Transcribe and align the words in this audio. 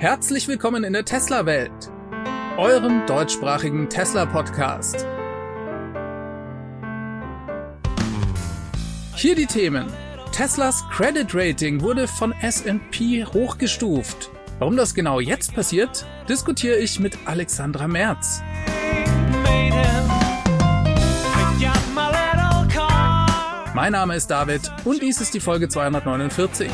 Herzlich 0.00 0.48
willkommen 0.48 0.82
in 0.82 0.94
der 0.94 1.04
Tesla-Welt, 1.04 1.92
eurem 2.56 3.04
deutschsprachigen 3.06 3.90
Tesla-Podcast. 3.90 5.06
Hier 9.14 9.34
die 9.34 9.44
Themen. 9.44 9.92
Teslas 10.32 10.88
Credit 10.88 11.34
Rating 11.34 11.82
wurde 11.82 12.08
von 12.08 12.32
S&P 12.32 13.26
hochgestuft. 13.26 14.30
Warum 14.58 14.78
das 14.78 14.94
genau 14.94 15.20
jetzt 15.20 15.54
passiert, 15.54 16.06
diskutiere 16.30 16.78
ich 16.78 16.98
mit 16.98 17.18
Alexandra 17.26 17.86
Merz. 17.86 18.40
Mein 23.74 23.92
Name 23.92 24.16
ist 24.16 24.30
David 24.30 24.62
und 24.86 25.02
dies 25.02 25.20
ist 25.20 25.34
die 25.34 25.40
Folge 25.40 25.68
249. 25.68 26.70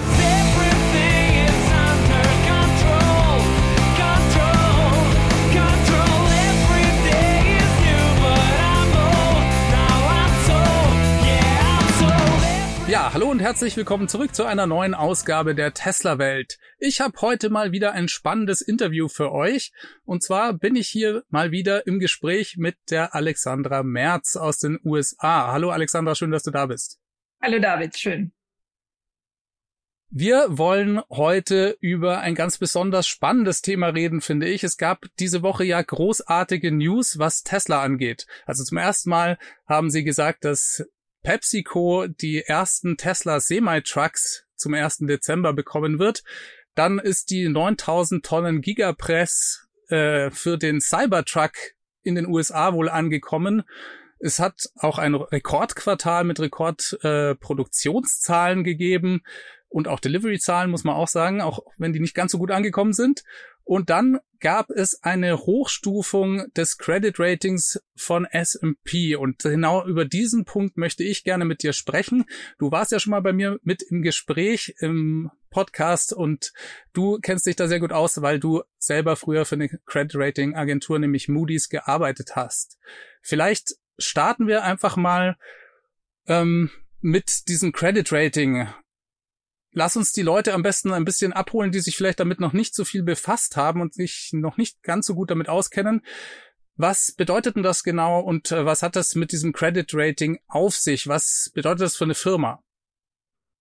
Ja, 12.89 13.13
hallo 13.13 13.29
und 13.29 13.41
herzlich 13.41 13.77
willkommen 13.77 14.07
zurück 14.07 14.33
zu 14.33 14.45
einer 14.45 14.69
neuen 14.69 14.95
Ausgabe 14.95 15.57
der 15.57 15.75
Tesla 15.75 16.19
Welt. 16.19 16.57
Ich 16.79 17.01
habe 17.01 17.21
heute 17.21 17.51
mal 17.51 17.73
wieder 17.73 17.91
ein 17.91 18.07
spannendes 18.07 18.61
Interview 18.61 19.09
für 19.09 19.33
euch. 19.33 19.73
Und 20.05 20.23
zwar 20.23 20.53
bin 20.53 20.77
ich 20.77 20.87
hier 20.87 21.25
mal 21.29 21.51
wieder 21.51 21.89
im 21.89 21.99
Gespräch 21.99 22.55
mit 22.59 22.77
der 22.91 23.12
Alexandra 23.12 23.83
Merz 23.83 24.37
aus 24.37 24.59
den 24.59 24.79
USA. 24.85 25.51
Hallo 25.51 25.71
Alexandra, 25.71 26.15
schön, 26.15 26.31
dass 26.31 26.45
du 26.45 26.53
da 26.53 26.67
bist. 26.67 27.01
Hallo 27.43 27.59
David, 27.59 27.99
schön. 27.99 28.33
Wir 30.09 30.47
wollen 30.48 31.03
heute 31.11 31.77
über 31.81 32.21
ein 32.21 32.37
ganz 32.37 32.57
besonders 32.57 33.09
spannendes 33.09 33.62
Thema 33.62 33.89
reden, 33.89 34.21
finde 34.21 34.47
ich. 34.47 34.62
Es 34.62 34.77
gab 34.77 35.06
diese 35.19 35.43
Woche 35.43 35.65
ja 35.65 35.83
großartige 35.83 36.71
News, 36.71 37.19
was 37.19 37.43
Tesla 37.43 37.83
angeht. 37.83 38.28
Also 38.45 38.62
zum 38.62 38.78
ersten 38.78 39.11
Mal 39.11 39.39
haben 39.67 39.91
sie 39.91 40.05
gesagt, 40.05 40.45
dass 40.45 40.84
PepsiCo 41.27 42.06
die 42.06 42.42
ersten 42.42 42.96
Tesla 42.96 43.41
Semi-Trucks 43.41 44.46
zum 44.55 44.74
1. 44.74 44.98
Dezember 45.08 45.52
bekommen 45.52 45.98
wird. 45.98 46.22
Dann 46.77 47.00
ist 47.00 47.30
die 47.30 47.48
9000 47.48 48.24
Tonnen 48.24 48.60
Gigapress 48.60 49.66
äh, 49.88 50.30
für 50.30 50.56
den 50.56 50.80
Cybertruck 50.80 51.50
in 52.04 52.14
den 52.14 52.28
USA 52.28 52.74
wohl 52.74 52.88
angekommen. 52.88 53.64
Es 54.20 54.38
hat 54.38 54.70
auch 54.77 54.98
ein 54.98 55.16
Rekordquartal 55.16 56.22
mit 56.22 56.38
Rekordproduktionszahlen 56.38 58.60
äh, 58.60 58.62
gegeben 58.62 59.22
und 59.69 59.88
auch 59.88 59.98
Delivery-Zahlen, 59.98 60.70
muss 60.70 60.84
man 60.84 60.94
auch 60.94 61.08
sagen, 61.08 61.41
auch 61.41 61.58
wenn 61.77 61.92
die 61.92 61.98
nicht 61.98 62.14
ganz 62.14 62.30
so 62.30 62.38
gut 62.38 62.52
angekommen 62.52 62.92
sind. 62.92 63.24
Und 63.67 63.91
dann 63.91 64.20
gab 64.39 64.70
es 64.70 65.03
eine 65.03 65.39
Hochstufung 65.39 66.53
des 66.55 66.78
Credit 66.78 67.19
Ratings 67.19 67.81
von 67.97 68.25
S&P 68.25 69.17
und 69.17 69.42
genau 69.42 69.84
über 69.84 70.05
diesen 70.05 70.45
Punkt 70.45 70.77
möchte 70.77 71.03
ich 71.03 71.25
gerne 71.25 71.45
mit 71.45 71.64
dir 71.64 71.72
sprechen. 71.72 72.27
Du 72.59 72.70
warst 72.70 72.92
ja 72.92 73.00
schon 73.00 73.11
mal 73.11 73.22
bei 73.22 73.33
mir 73.33 73.59
mit 73.64 73.83
im 73.83 74.03
Gespräch 74.03 74.77
im 74.78 75.33
Podcast 75.50 76.12
und 76.12 76.53
du 76.92 77.19
kennst 77.20 77.44
dich 77.47 77.56
da 77.56 77.67
sehr 77.67 77.81
gut 77.81 77.91
aus, 77.91 78.22
weil 78.22 78.39
du 78.39 78.62
selber 78.78 79.17
früher 79.17 79.44
für 79.44 79.56
eine 79.56 79.69
Credit 79.69 80.14
Rating 80.14 80.55
Agentur, 80.55 81.00
nämlich 81.00 81.28
Moody's, 81.28 81.69
gearbeitet 81.69 82.37
hast. 82.37 82.78
Vielleicht 83.20 83.75
starten 83.98 84.47
wir 84.47 84.62
einfach 84.62 84.97
mal 84.97 85.37
ähm, 86.28 86.70
mit 87.00 87.48
diesem 87.48 87.72
Credit 87.72 88.12
Rating 88.12 88.69
lass 89.77 89.96
uns 89.96 90.10
die 90.10 90.22
Leute 90.22 90.55
am 90.55 90.62
besten 90.62 90.92
ein 90.92 91.05
bisschen 91.05 91.32
abholen, 91.32 91.70
die 91.70 91.80
sich 91.80 91.96
vielleicht 91.96 92.19
damit 92.19 92.41
noch 92.41 92.55
nicht 92.55 92.74
so 92.74 92.84
viel 92.84 93.02
befasst 93.02 93.56
haben 93.56 93.82
und 93.82 93.94
sich 93.94 94.30
noch 94.32 94.56
nicht 94.56 94.82
ganz 94.82 95.06
so 95.06 95.14
gut 95.14 95.30
damit 95.30 95.48
auskennen. 95.48 96.00
Was 96.77 97.12
bedeutet 97.12 97.56
denn 97.56 97.62
das 97.62 97.84
genau 97.84 98.20
und 98.20 98.50
äh, 98.53 98.65
was 98.65 98.82
hat 98.82 98.97
das 98.97 99.15
mit 99.15 99.32
diesem 99.32 99.53
Credit 99.53 99.88
Rating 99.92 100.38
auf 100.48 100.76
sich? 100.76 101.06
Was 101.09 101.50
bedeutet 101.54 101.82
das 101.82 101.97
für 101.97 102.04
eine 102.04 102.15
Firma? 102.15 102.62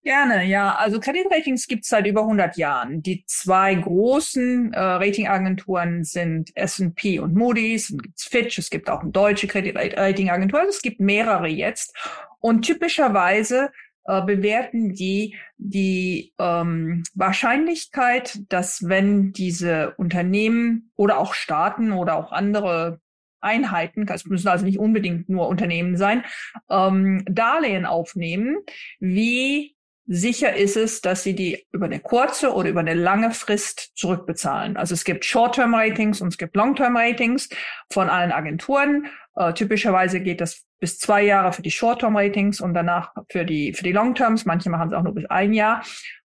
Gerne, 0.04 0.46
ja. 0.46 0.76
Also 0.76 1.00
Credit 1.00 1.26
Ratings 1.32 1.68
gibt 1.68 1.84
es 1.84 1.90
seit 1.90 2.06
über 2.06 2.22
100 2.22 2.58
Jahren. 2.58 3.02
Die 3.02 3.26
zwei 3.26 3.74
großen 3.74 4.72
äh, 4.72 4.80
Ratingagenturen 4.80 6.04
sind 6.04 6.56
S&P 6.56 7.20
und 7.20 7.34
Moody's. 7.34 7.88
Dann 7.90 7.98
gibt's 7.98 8.26
Fitch, 8.26 8.58
es 8.58 8.70
gibt 8.70 8.90
auch 8.90 9.02
eine 9.02 9.12
deutsche 9.12 9.48
Credit 9.48 9.76
Rating 9.76 10.30
Agentur. 10.30 10.60
Also 10.60 10.70
es 10.70 10.82
gibt 10.82 11.00
mehrere 11.00 11.48
jetzt. 11.48 11.94
Und 12.40 12.62
typischerweise 12.62 13.72
äh, 14.06 14.22
bewerten 14.22 14.94
die 14.94 15.36
die 15.58 16.34
ähm, 16.40 17.04
Wahrscheinlichkeit, 17.14 18.40
dass 18.50 18.88
wenn 18.88 19.32
diese 19.32 19.96
Unternehmen 19.98 20.92
oder 20.96 21.18
auch 21.20 21.34
Staaten 21.34 21.92
oder 21.92 22.16
auch 22.16 22.32
andere 22.32 23.00
Einheiten, 23.42 24.08
es 24.10 24.26
müssen 24.26 24.48
also 24.48 24.66
nicht 24.66 24.80
unbedingt 24.80 25.30
nur 25.30 25.48
Unternehmen 25.48 25.98
sein, 25.98 26.24
ähm, 26.70 27.24
Darlehen 27.30 27.86
aufnehmen, 27.86 28.58
wie 29.00 29.76
sicher 30.08 30.56
ist 30.56 30.78
es, 30.78 31.02
dass 31.02 31.24
sie 31.24 31.36
die 31.36 31.66
über 31.72 31.86
eine 31.86 32.00
kurze 32.00 32.54
oder 32.54 32.70
über 32.70 32.82
eine 32.82 32.94
lange 32.94 33.32
Frist 33.32 33.92
zurückbezahlen. 33.96 34.78
Also 34.78 34.94
es 34.94 35.04
gibt 35.04 35.26
Short-Term-Ratings 35.26 36.22
und 36.22 36.30
es 36.30 36.38
gibt 36.38 36.56
Long-Term-Ratings 36.56 37.50
von 37.92 38.10
allen 38.10 38.32
Agenturen. 38.32 39.08
Äh, 39.36 39.54
typischerweise 39.54 40.20
geht 40.22 40.42
das 40.42 40.66
bis 40.86 41.00
zwei 41.00 41.24
Jahre 41.24 41.52
für 41.52 41.64
die 41.64 41.72
Short-Term-Ratings 41.72 42.62
und 42.62 42.76
danach 42.76 43.12
für 43.32 43.44
die, 43.44 43.74
für 43.74 43.84
die 43.84 43.92
Long-Terms. 43.92 44.46
Manche 44.46 44.70
machen 44.70 44.90
es 44.90 44.94
auch 44.94 45.02
nur 45.02 45.16
bis 45.16 45.26
ein 45.26 45.52
Jahr. 45.52 45.84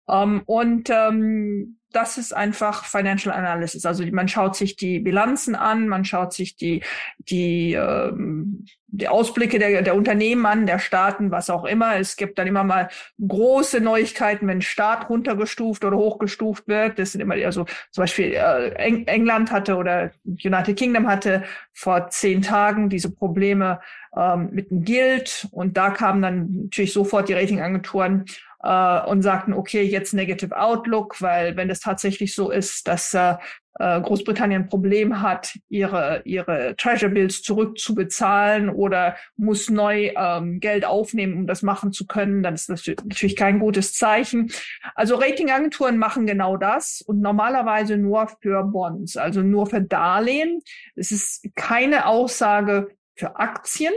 Ähm, 0.10 0.42
und 0.48 0.90
ähm, 0.90 1.77
das 1.92 2.18
ist 2.18 2.36
einfach 2.36 2.86
Financial 2.86 3.34
Analysis. 3.34 3.86
Also 3.86 4.06
man 4.12 4.28
schaut 4.28 4.56
sich 4.56 4.76
die 4.76 5.00
Bilanzen 5.00 5.56
an, 5.56 5.88
man 5.88 6.04
schaut 6.04 6.34
sich 6.34 6.58
die, 6.58 6.84
die, 7.18 7.74
ähm, 7.74 8.66
die 8.88 9.08
Ausblicke 9.08 9.58
der, 9.58 9.82
der 9.82 9.96
Unternehmen 9.96 10.46
an, 10.46 10.66
der 10.66 10.80
Staaten, 10.80 11.32
was 11.32 11.50
auch 11.50 11.66
immer. 11.66 11.98
Es 11.98 12.18
gibt 12.18 12.38
dann 12.40 12.48
immer 12.48 12.64
mal 12.64 12.90
große 13.26 13.80
Neuigkeiten, 13.80 14.48
wenn 14.48 14.62
Staat 14.62 15.10
runtergestuft 15.10 15.86
oder 15.86 15.98
hochgestuft 15.98 16.68
wird. 16.68 17.00
Das 17.00 17.14
sind 17.14 17.22
immer, 17.22 17.36
also 17.36 17.66
zum 17.92 18.04
Beispiel 18.04 18.34
äh, 18.34 18.70
Eng 18.76 19.08
England 19.08 19.52
hatte 19.52 19.76
oder 19.76 20.12
United 20.26 20.78
Kingdom 20.78 21.08
hatte 21.08 21.44
vor 21.74 22.10
zehn 22.10 22.42
Tagen 22.42 22.90
diese 22.90 23.12
Probleme 23.12 23.80
ähm, 24.16 24.50
mit 24.52 24.72
dem 24.72 24.84
Guild 24.84 25.48
und 25.52 25.78
da 25.78 25.92
kamen 25.92 26.22
dann 26.22 26.50
natürlich 26.64 26.94
sofort 26.94 27.30
die 27.30 27.34
Ratingagenturen 27.34 28.26
äh, 28.64 29.02
und 29.06 29.22
sagten, 29.22 29.54
okay, 29.54 29.84
jetzt 29.84 30.14
Negative 30.14 30.60
Outlook, 30.60 31.22
weil 31.22 31.56
wenn 31.56 31.70
es 31.70 31.80
tatsächlich 31.80 32.34
so 32.34 32.52
ist, 32.52 32.88
dass 32.88 33.14
äh, 33.14 33.36
äh, 33.80 34.02
Großbritannien 34.02 34.64
ein 34.64 34.70
Problem 34.70 35.22
hat, 35.22 35.58
ihre, 35.70 36.22
ihre 36.26 36.76
Treasure 36.78 37.12
Bills 37.12 37.42
zurückzubezahlen 37.44 38.70
oder 38.70 39.16
muss 39.36 39.70
neu 39.70 40.12
ähm, 40.18 40.60
Geld 40.60 40.86
aufnehmen, 40.86 41.34
um 41.34 41.48
das 41.48 41.62
machen 41.62 41.92
zu 41.92 42.08
können, 42.08 42.42
dann 42.42 42.56
ist 42.56 42.70
das 42.70 42.88
natürlich 42.88 43.36
kein 43.36 43.60
gutes 43.60 43.94
Zeichen. 43.94 44.52
Also 44.96 45.16
Ratingagenturen 45.16 45.98
machen 45.98 46.26
genau 46.26 46.58
das 46.58 47.02
und 47.02 47.22
normalerweise 47.22 47.98
nur 47.98 48.28
für 48.42 48.64
Bonds, 48.64 49.18
also 49.18 49.42
nur 49.42 49.68
für 49.68 49.82
Darlehen. 49.82 50.62
Es 50.96 51.12
ist 51.12 51.48
keine 51.56 52.08
Aussage 52.08 52.90
für 53.16 53.36
Aktien, 53.38 53.94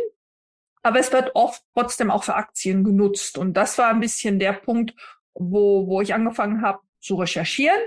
aber 0.83 0.99
es 0.99 1.13
wird 1.13 1.33
oft 1.35 1.63
trotzdem 1.75 2.11
auch 2.11 2.25
für 2.25 2.35
Aktien 2.35 2.85
genutzt. 2.85 3.39
Und 3.39 3.55
das 3.55 3.79
war 3.79 3.89
ein 3.89 4.01
bisschen 4.01 4.39
der 4.39 4.53
Punkt, 4.53 4.95
wo, 5.35 5.87
wo 5.87 6.01
ich 6.01 6.15
angefangen 6.15 6.63
habe 6.63 6.81
zu 7.01 7.17
recherchieren, 7.17 7.81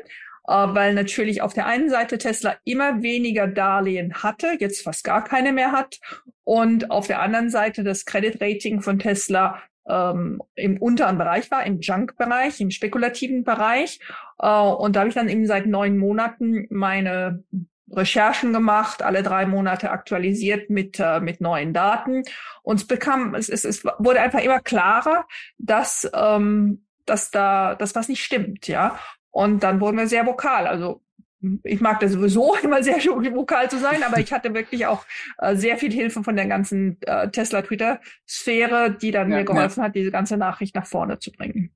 äh, 0.47 0.53
weil 0.53 0.93
natürlich 0.93 1.41
auf 1.41 1.53
der 1.53 1.65
einen 1.65 1.89
Seite 1.89 2.17
Tesla 2.17 2.55
immer 2.63 3.01
weniger 3.01 3.47
Darlehen 3.47 4.23
hatte, 4.23 4.57
jetzt 4.59 4.83
fast 4.83 5.03
gar 5.03 5.23
keine 5.23 5.53
mehr 5.53 5.71
hat. 5.71 5.99
Und 6.43 6.91
auf 6.91 7.07
der 7.07 7.21
anderen 7.21 7.49
Seite 7.49 7.83
das 7.83 8.05
Credit 8.05 8.41
Rating 8.41 8.81
von 8.81 8.99
Tesla 8.99 9.61
ähm, 9.87 10.41
im 10.55 10.77
unteren 10.77 11.17
Bereich 11.17 11.49
war, 11.51 11.65
im 11.65 11.79
Junk-Bereich, 11.81 12.61
im 12.61 12.71
spekulativen 12.71 13.43
Bereich. 13.43 13.99
Äh, 14.39 14.47
und 14.47 14.95
da 14.95 15.01
habe 15.01 15.09
ich 15.09 15.15
dann 15.15 15.29
eben 15.29 15.45
seit 15.45 15.65
neun 15.65 15.97
Monaten 15.97 16.67
meine 16.69 17.43
Recherchen 17.91 18.53
gemacht, 18.53 19.01
alle 19.01 19.23
drei 19.23 19.45
Monate 19.45 19.91
aktualisiert 19.91 20.69
mit, 20.69 20.99
äh, 20.99 21.19
mit 21.19 21.41
neuen 21.41 21.73
Daten. 21.73 22.23
Und 22.61 22.77
es 22.81 22.87
bekam, 22.87 23.35
es, 23.35 23.49
es, 23.49 23.65
es 23.65 23.83
wurde 23.83 24.21
einfach 24.21 24.41
immer 24.41 24.59
klarer, 24.59 25.25
dass, 25.57 26.09
ähm, 26.13 26.85
dass 27.05 27.31
da, 27.31 27.75
dass 27.75 27.95
was 27.95 28.07
nicht 28.07 28.23
stimmt, 28.23 28.67
ja. 28.67 28.97
Und 29.31 29.63
dann 29.63 29.81
wurden 29.81 29.97
wir 29.97 30.07
sehr 30.07 30.25
vokal. 30.25 30.67
Also 30.67 31.01
ich 31.63 31.81
mag 31.81 31.99
das 31.99 32.13
sowieso 32.13 32.55
immer 32.63 32.81
sehr 32.83 32.97
vokal 32.97 33.69
zu 33.69 33.77
sein, 33.77 34.03
aber 34.03 34.19
ich 34.19 34.31
hatte 34.31 34.53
wirklich 34.53 34.85
auch 34.85 35.05
äh, 35.39 35.55
sehr 35.55 35.77
viel 35.77 35.91
Hilfe 35.91 36.23
von 36.23 36.35
der 36.35 36.47
ganzen 36.47 36.97
äh, 37.01 37.29
Tesla-Twitter-Sphäre, 37.29 38.91
die 38.91 39.11
dann 39.11 39.29
ja, 39.29 39.37
mir 39.37 39.43
geholfen 39.43 39.81
ja. 39.81 39.87
hat, 39.87 39.95
diese 39.95 40.11
ganze 40.11 40.37
Nachricht 40.37 40.75
nach 40.75 40.85
vorne 40.85 41.19
zu 41.19 41.31
bringen. 41.31 41.75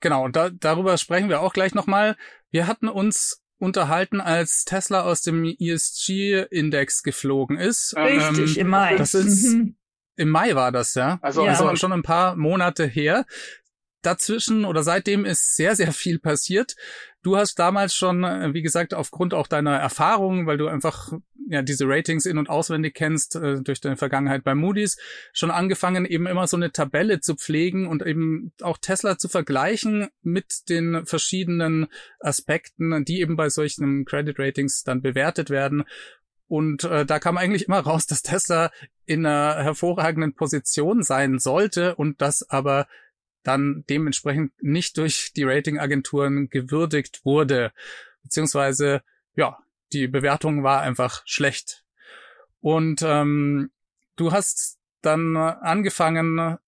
Genau, 0.00 0.24
und 0.24 0.36
da, 0.36 0.50
darüber 0.50 0.96
sprechen 0.96 1.28
wir 1.28 1.40
auch 1.40 1.52
gleich 1.52 1.74
nochmal. 1.74 2.16
Wir 2.50 2.66
hatten 2.66 2.88
uns 2.88 3.42
unterhalten, 3.60 4.20
als 4.20 4.64
Tesla 4.64 5.02
aus 5.02 5.22
dem 5.22 5.44
ESG-Index 5.44 7.02
geflogen 7.02 7.58
ist. 7.58 7.94
Richtig, 7.96 8.56
ähm, 8.56 8.62
im 8.62 8.68
Mai. 8.68 8.96
Das 8.96 9.14
ist, 9.14 9.52
mhm. 9.52 9.76
im 10.16 10.30
Mai 10.30 10.54
war 10.54 10.72
das, 10.72 10.94
ja. 10.94 11.18
Also, 11.22 11.44
ja. 11.44 11.52
also 11.52 11.76
schon 11.76 11.92
ein 11.92 12.02
paar 12.02 12.36
Monate 12.36 12.86
her. 12.86 13.26
Dazwischen 14.02 14.64
oder 14.64 14.82
seitdem 14.82 15.24
ist 15.24 15.56
sehr, 15.56 15.76
sehr 15.76 15.92
viel 15.92 16.18
passiert. 16.18 16.76
Du 17.22 17.36
hast 17.36 17.58
damals 17.58 17.94
schon, 17.94 18.24
äh, 18.24 18.54
wie 18.54 18.62
gesagt, 18.62 18.94
aufgrund 18.94 19.34
auch 19.34 19.46
deiner 19.46 19.76
Erfahrungen, 19.76 20.46
weil 20.46 20.56
du 20.56 20.68
einfach 20.68 21.12
ja 21.48 21.62
diese 21.62 21.86
Ratings 21.86 22.26
in- 22.26 22.38
und 22.38 22.48
auswendig 22.48 22.94
kennst 22.94 23.36
äh, 23.36 23.60
durch 23.60 23.80
deine 23.80 23.96
Vergangenheit 23.96 24.44
bei 24.44 24.54
Moody's, 24.54 24.96
schon 25.32 25.50
angefangen, 25.50 26.06
eben 26.06 26.26
immer 26.26 26.46
so 26.46 26.56
eine 26.56 26.72
Tabelle 26.72 27.20
zu 27.20 27.34
pflegen 27.34 27.86
und 27.86 28.06
eben 28.06 28.52
auch 28.62 28.78
Tesla 28.78 29.18
zu 29.18 29.28
vergleichen 29.28 30.08
mit 30.22 30.68
den 30.68 31.04
verschiedenen 31.04 31.88
Aspekten, 32.20 33.04
die 33.04 33.20
eben 33.20 33.36
bei 33.36 33.50
solchen 33.50 34.04
Credit 34.04 34.38
Ratings 34.38 34.82
dann 34.84 35.02
bewertet 35.02 35.50
werden. 35.50 35.84
Und 36.46 36.84
äh, 36.84 37.04
da 37.04 37.18
kam 37.18 37.36
eigentlich 37.36 37.68
immer 37.68 37.80
raus, 37.80 38.06
dass 38.06 38.22
Tesla 38.22 38.72
in 39.06 39.26
einer 39.26 39.62
hervorragenden 39.62 40.34
Position 40.34 41.02
sein 41.02 41.38
sollte 41.38 41.94
und 41.96 42.20
das 42.20 42.48
aber 42.48 42.86
dann 43.42 43.84
dementsprechend 43.88 44.52
nicht 44.62 44.96
durch 44.96 45.32
die 45.34 45.44
Ratingagenturen 45.44 46.48
gewürdigt 46.48 47.24
wurde. 47.24 47.72
Beziehungsweise, 48.22 49.02
ja, 49.34 49.58
die 49.92 50.08
Bewertung 50.08 50.62
war 50.62 50.82
einfach 50.82 51.22
schlecht. 51.26 51.84
Und 52.60 53.02
ähm, 53.02 53.70
du 54.16 54.32
hast 54.32 54.78
dann 55.02 55.36
angefangen, 55.36 56.58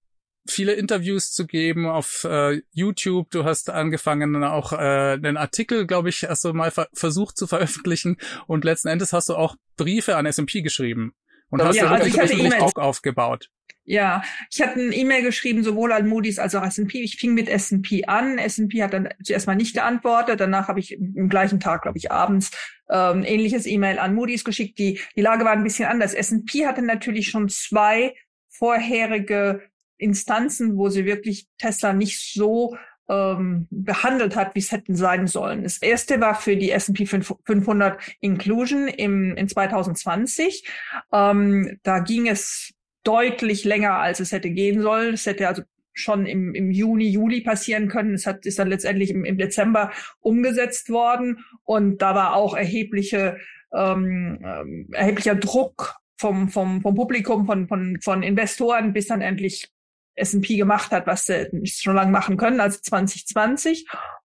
viele 0.46 0.72
Interviews 0.72 1.32
zu 1.32 1.46
geben 1.46 1.86
auf 1.86 2.24
äh, 2.24 2.62
YouTube. 2.72 3.30
Du 3.30 3.44
hast 3.44 3.70
angefangen, 3.70 4.42
auch 4.42 4.72
äh, 4.72 4.76
einen 4.76 5.36
Artikel, 5.36 5.86
glaube 5.86 6.08
ich, 6.08 6.24
erst 6.24 6.44
mal 6.52 6.70
ver 6.70 6.88
versucht 6.92 7.36
zu 7.36 7.46
veröffentlichen. 7.46 8.16
Und 8.46 8.64
letzten 8.64 8.88
Endes 8.88 9.12
hast 9.12 9.28
du 9.28 9.36
auch 9.36 9.56
Briefe 9.76 10.16
an 10.16 10.26
S&P 10.26 10.62
geschrieben. 10.62 11.14
Und 11.50 11.62
hast 11.62 11.76
ja, 11.76 11.84
da 11.84 11.98
wirklich 11.98 12.18
also 12.18 12.34
öffentlich 12.34 12.60
auch 12.60 12.74
aufgebaut. 12.76 13.50
Ja, 13.84 14.22
ich 14.50 14.62
hatte 14.62 14.80
eine 14.80 14.94
E-Mail 14.94 15.22
geschrieben, 15.22 15.64
sowohl 15.64 15.92
an 15.92 16.06
Moody's 16.06 16.38
als 16.38 16.54
auch 16.54 16.64
S&P. 16.64 17.00
Ich 17.00 17.16
fing 17.16 17.34
mit 17.34 17.48
S&P 17.48 18.04
an. 18.04 18.38
S&P 18.38 18.82
hat 18.82 18.92
dann 18.92 19.08
zuerst 19.24 19.48
mal 19.48 19.56
nicht 19.56 19.74
geantwortet. 19.74 20.38
Danach 20.38 20.68
habe 20.68 20.78
ich 20.78 20.92
im 20.92 21.28
gleichen 21.28 21.58
Tag, 21.58 21.82
glaube 21.82 21.98
ich, 21.98 22.12
abends 22.12 22.52
ähm, 22.88 23.24
ähnliches 23.24 23.66
E-Mail 23.66 23.98
an 23.98 24.14
Moody's 24.14 24.44
geschickt. 24.44 24.78
Die, 24.78 25.00
die 25.16 25.20
Lage 25.20 25.44
war 25.44 25.52
ein 25.52 25.64
bisschen 25.64 25.88
anders. 25.88 26.14
S&P 26.14 26.66
hatte 26.66 26.82
natürlich 26.82 27.28
schon 27.28 27.48
zwei 27.48 28.14
vorherige 28.50 29.62
Instanzen, 29.98 30.76
wo 30.76 30.88
sie 30.88 31.04
wirklich 31.04 31.48
Tesla 31.58 31.92
nicht 31.92 32.32
so 32.32 32.76
ähm, 33.08 33.66
behandelt 33.70 34.36
hat, 34.36 34.54
wie 34.54 34.60
es 34.60 34.70
hätten 34.70 34.94
sein 34.94 35.26
sollen. 35.26 35.64
Das 35.64 35.78
erste 35.78 36.20
war 36.20 36.34
für 36.34 36.56
die 36.56 36.70
S&P 36.70 37.06
500 37.06 38.00
Inclusion 38.20 38.86
im, 38.86 39.36
in 39.36 39.48
2020. 39.48 40.68
Ähm, 41.12 41.78
da 41.82 41.98
ging 41.98 42.28
es 42.28 42.72
deutlich 43.02 43.64
länger, 43.64 43.94
als 43.94 44.20
es 44.20 44.32
hätte 44.32 44.50
gehen 44.50 44.80
sollen. 44.80 45.14
Es 45.14 45.26
hätte 45.26 45.48
also 45.48 45.62
schon 45.94 46.26
im, 46.26 46.54
im 46.54 46.70
Juni, 46.70 47.08
Juli 47.08 47.42
passieren 47.42 47.88
können. 47.88 48.14
Es 48.14 48.26
hat, 48.26 48.46
ist 48.46 48.58
dann 48.58 48.68
letztendlich 48.68 49.10
im, 49.10 49.24
im 49.24 49.38
Dezember 49.38 49.90
umgesetzt 50.20 50.88
worden. 50.90 51.44
Und 51.64 52.02
da 52.02 52.14
war 52.14 52.34
auch 52.34 52.54
erhebliche, 52.54 53.38
ähm, 53.72 54.38
ähm 54.42 54.88
erheblicher 54.92 55.34
Druck 55.34 55.96
vom, 56.16 56.48
vom, 56.48 56.82
vom 56.82 56.94
Publikum, 56.94 57.46
von, 57.46 57.68
von, 57.68 57.98
von 58.00 58.22
Investoren, 58.22 58.92
bis 58.92 59.08
dann 59.08 59.20
endlich 59.20 59.68
S&P 60.14 60.56
gemacht 60.56 60.92
hat, 60.92 61.06
was 61.06 61.26
sie 61.26 61.48
schon 61.66 61.96
lange 61.96 62.12
machen 62.12 62.36
können, 62.36 62.60
also 62.60 62.78
2020. 62.80 63.86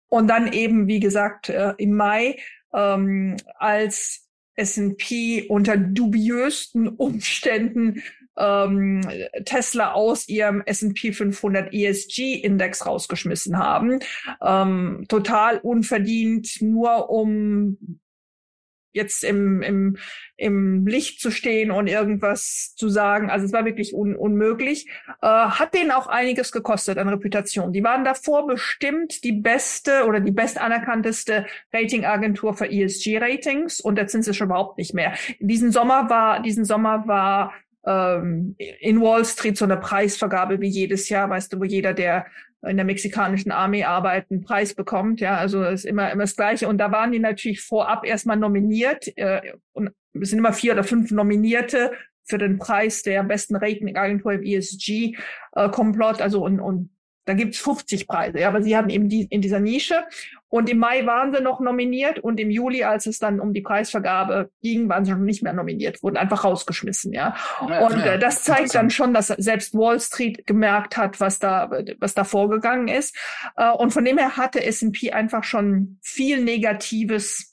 Und 0.08 0.28
dann 0.28 0.52
eben, 0.52 0.88
wie 0.88 1.00
gesagt, 1.00 1.50
äh, 1.50 1.74
im 1.78 1.96
Mai, 1.96 2.38
ähm, 2.74 3.38
als 3.58 4.28
S&P 4.56 5.48
unter 5.48 5.78
dubiösten 5.78 6.88
Umständen 6.88 8.04
ähm, 8.38 9.02
Tesla 9.46 9.94
aus 9.94 10.28
ihrem 10.28 10.62
S&P 10.66 11.12
500 11.14 11.74
ESG 11.74 12.36
Index 12.36 12.86
rausgeschmissen 12.86 13.58
haben, 13.58 14.00
ähm, 14.42 15.06
total 15.08 15.60
unverdient, 15.60 16.62
nur 16.62 17.10
um 17.10 17.78
jetzt 18.94 19.24
im, 19.24 19.62
im, 19.62 19.98
im 20.38 20.88
Licht 20.88 21.20
zu 21.20 21.32
stehen 21.32 21.72
und 21.72 21.88
irgendwas 21.88 22.76
zu 22.76 22.90
sagen. 22.90 23.30
Also 23.30 23.46
es 23.46 23.54
war 23.54 23.66
wirklich 23.66 23.94
un, 23.94 24.16
unmöglich. 24.16 24.88
Äh, 25.22 25.28
hat 25.28 25.74
denen 25.74 25.92
auch 25.92 26.08
einiges 26.08 26.52
gekostet 26.52 26.98
an 26.98 27.10
Reputation. 27.10 27.74
Die 27.74 27.84
waren 27.84 28.06
davor 28.06 28.48
bestimmt 28.48 29.24
die 29.24 29.32
beste 29.32 30.06
oder 30.06 30.20
die 30.20 30.32
best 30.32 30.60
anerkannteste 30.60 31.46
Ratingagentur 31.74 32.54
für 32.54 32.72
ESG-Ratings 32.72 33.82
und 33.82 33.98
jetzt 33.98 34.12
sind 34.12 34.24
sie 34.24 34.34
schon 34.34 34.48
überhaupt 34.48 34.78
nicht 34.78 34.94
mehr. 34.94 35.14
Diesen 35.40 35.72
Sommer 35.72 36.10
war, 36.10 36.42
diesen 36.42 36.64
Sommer 36.64 37.08
war 37.08 37.54
ähm, 37.86 38.56
in 38.58 39.02
Wall 39.02 39.26
Street 39.26 39.58
so 39.58 39.66
eine 39.66 39.78
Preisvergabe 39.78 40.62
wie 40.62 40.68
jedes 40.68 41.10
Jahr, 41.10 41.30
weißt 41.30 41.54
du, 41.54 41.60
wo 41.60 41.64
jeder, 41.64 41.94
der 41.94 42.26
in 42.66 42.78
der 42.78 42.86
mexikanischen 42.86 43.52
Armee 43.52 43.84
arbeitet, 43.84 44.32
einen 44.32 44.42
Preis 44.42 44.74
bekommt. 44.74 45.20
Ja, 45.20 45.38
also 45.38 45.64
ist 45.64 45.86
immer, 45.86 46.12
immer 46.12 46.24
das 46.24 46.36
Gleiche. 46.36 46.68
Und 46.68 46.78
da 46.78 46.92
waren 46.92 47.12
die 47.12 47.20
natürlich 47.20 47.62
vorab 47.62 48.06
erstmal 48.06 48.38
nominiert. 48.38 49.12
Äh, 49.18 49.54
und 49.74 49.92
es 50.14 50.30
sind 50.30 50.40
immer 50.40 50.54
vier 50.54 50.74
oder 50.74 50.84
fünf 50.84 51.12
Nominierte 51.12 51.92
für 52.26 52.38
den 52.38 52.58
Preis 52.58 53.04
der 53.04 53.24
besten 53.24 53.56
Ratingagentur 53.56 54.34
im 54.34 54.44
ESG-Komplott. 54.44 56.20
Äh, 56.20 56.24
also 56.24 56.44
und, 56.44 56.60
und 56.60 56.90
da 57.26 57.34
gibt's 57.34 57.60
50 57.60 58.08
Preise, 58.08 58.40
ja, 58.40 58.50
aber 58.50 58.62
sie 58.62 58.76
hatten 58.76 58.90
eben 58.90 59.08
die 59.08 59.26
in 59.30 59.42
dieser 59.42 59.60
Nische. 59.60 60.04
Und 60.54 60.70
im 60.70 60.78
Mai 60.78 61.04
waren 61.08 61.34
sie 61.34 61.42
noch 61.42 61.62
nominiert 61.62 62.20
und 62.20 62.40
im 62.40 62.52
Juli, 62.52 62.84
als 62.84 63.08
es 63.08 63.18
dann 63.18 63.40
um 63.40 63.56
die 63.56 63.62
Preisvergabe 63.62 64.52
ging, 64.62 64.88
waren 64.88 65.04
sie 65.04 65.10
schon 65.10 65.26
nicht 65.26 65.42
mehr 65.42 65.52
nominiert, 65.52 66.04
wurden 66.04 66.16
einfach 66.16 66.44
rausgeschmissen, 66.44 67.12
ja. 67.12 67.36
ja 67.68 67.80
und 67.80 67.98
ja, 67.98 68.14
äh, 68.14 68.20
das 68.20 68.44
zeigt 68.44 68.76
dann 68.76 68.92
schon, 68.92 69.16
dass 69.16 69.30
selbst 69.30 69.74
Wall 69.74 70.00
Street 70.00 70.46
gemerkt 70.46 70.96
hat, 70.96 71.20
was 71.20 71.40
da, 71.40 71.72
was 72.00 72.14
da 72.14 72.24
vorgegangen 72.24 72.88
ist. 72.88 73.18
Äh, 73.58 73.72
und 73.72 73.94
von 73.94 74.06
dem 74.06 74.20
her 74.20 74.38
hatte 74.38 74.64
S&P 74.64 75.12
einfach 75.12 75.44
schon 75.44 75.98
viel 76.04 76.44
Negatives 76.44 77.53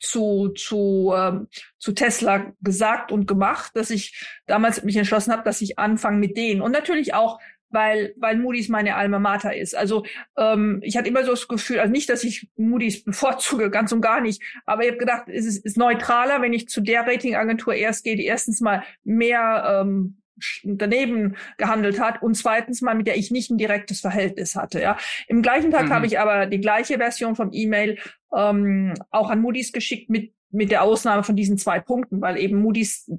zu, 0.00 0.48
zu, 0.48 1.12
ähm, 1.16 1.48
zu 1.78 1.92
Tesla 1.92 2.52
gesagt 2.60 3.12
und 3.12 3.26
gemacht, 3.26 3.72
dass 3.74 3.90
ich 3.90 4.26
damals 4.46 4.82
mich 4.82 4.96
entschlossen 4.96 5.32
habe, 5.32 5.44
dass 5.44 5.60
ich 5.60 5.78
anfange 5.78 6.18
mit 6.18 6.36
denen. 6.36 6.62
Und 6.62 6.72
natürlich 6.72 7.14
auch 7.14 7.38
weil, 7.70 8.14
weil 8.16 8.36
Moody's 8.36 8.68
meine 8.68 8.96
Alma 8.96 9.18
Mater 9.18 9.56
ist. 9.56 9.76
Also 9.76 10.04
ähm, 10.36 10.80
ich 10.82 10.96
hatte 10.96 11.08
immer 11.08 11.24
so 11.24 11.30
das 11.30 11.48
Gefühl, 11.48 11.78
also 11.78 11.92
nicht, 11.92 12.08
dass 12.08 12.24
ich 12.24 12.48
Moody's 12.56 13.04
bevorzuge, 13.04 13.70
ganz 13.70 13.92
und 13.92 14.00
gar 14.00 14.20
nicht, 14.20 14.42
aber 14.66 14.82
ich 14.82 14.88
habe 14.88 14.98
gedacht, 14.98 15.28
es 15.28 15.46
ist, 15.46 15.64
ist 15.64 15.76
neutraler, 15.76 16.42
wenn 16.42 16.52
ich 16.52 16.68
zu 16.68 16.80
der 16.80 17.06
Ratingagentur 17.06 17.74
erst 17.74 18.04
gehe, 18.04 18.16
die 18.16 18.26
erstens 18.26 18.60
mal 18.60 18.82
mehr 19.04 19.82
ähm, 19.82 20.19
daneben 20.64 21.36
gehandelt 21.56 22.00
hat 22.00 22.22
und 22.22 22.34
zweitens 22.34 22.82
mal, 22.82 22.94
mit 22.94 23.06
der 23.06 23.16
ich 23.16 23.30
nicht 23.30 23.50
ein 23.50 23.58
direktes 23.58 24.00
Verhältnis 24.00 24.56
hatte. 24.56 24.80
Ja. 24.80 24.96
Im 25.28 25.42
gleichen 25.42 25.70
Tag 25.70 25.86
mhm. 25.86 25.92
habe 25.92 26.06
ich 26.06 26.18
aber 26.18 26.46
die 26.46 26.60
gleiche 26.60 26.98
Version 26.98 27.36
vom 27.36 27.50
E-Mail 27.52 27.98
ähm, 28.34 28.94
auch 29.10 29.30
an 29.30 29.40
Moody's 29.40 29.72
geschickt 29.72 30.10
mit 30.10 30.32
mit 30.52 30.70
der 30.70 30.82
Ausnahme 30.82 31.22
von 31.22 31.36
diesen 31.36 31.58
zwei 31.58 31.80
Punkten, 31.80 32.20
weil 32.20 32.36
eben 32.36 32.60
Moody's 32.60 33.10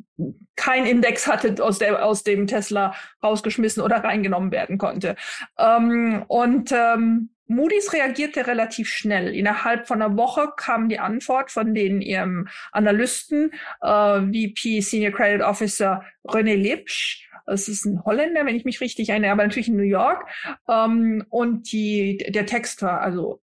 kein 0.55 0.85
Index 0.85 1.27
hatte, 1.27 1.63
aus, 1.63 1.79
der, 1.79 2.05
aus 2.05 2.23
dem 2.23 2.45
Tesla 2.47 2.93
rausgeschmissen 3.23 3.81
oder 3.81 4.03
reingenommen 4.03 4.51
werden 4.51 4.77
konnte. 4.77 5.15
Ähm, 5.57 6.25
und 6.27 6.71
ähm, 6.73 7.29
Moody's 7.51 7.93
reagierte 7.93 8.47
relativ 8.47 8.89
schnell. 8.89 9.35
Innerhalb 9.35 9.87
von 9.87 10.01
einer 10.01 10.17
Woche 10.17 10.49
kam 10.55 10.89
die 10.89 10.99
Antwort 10.99 11.51
von 11.51 11.73
den 11.73 12.01
ihrem 12.01 12.47
Analysten, 12.71 13.51
äh, 13.81 14.21
VP 14.21 14.81
Senior 14.81 15.11
Credit 15.11 15.41
Officer 15.41 16.03
René 16.25 16.55
Lipsch. 16.55 17.27
Es 17.47 17.67
ist 17.67 17.85
ein 17.85 18.03
Holländer, 18.05 18.45
wenn 18.45 18.55
ich 18.55 18.65
mich 18.65 18.81
richtig 18.81 19.09
erinnere, 19.09 19.31
aber 19.31 19.43
natürlich 19.43 19.67
in 19.67 19.77
New 19.77 19.83
York. 19.83 20.27
Ähm, 20.69 21.25
und 21.29 21.71
die, 21.71 22.17
der 22.17 22.45
Text 22.45 22.81
war 22.81 23.01
also 23.01 23.41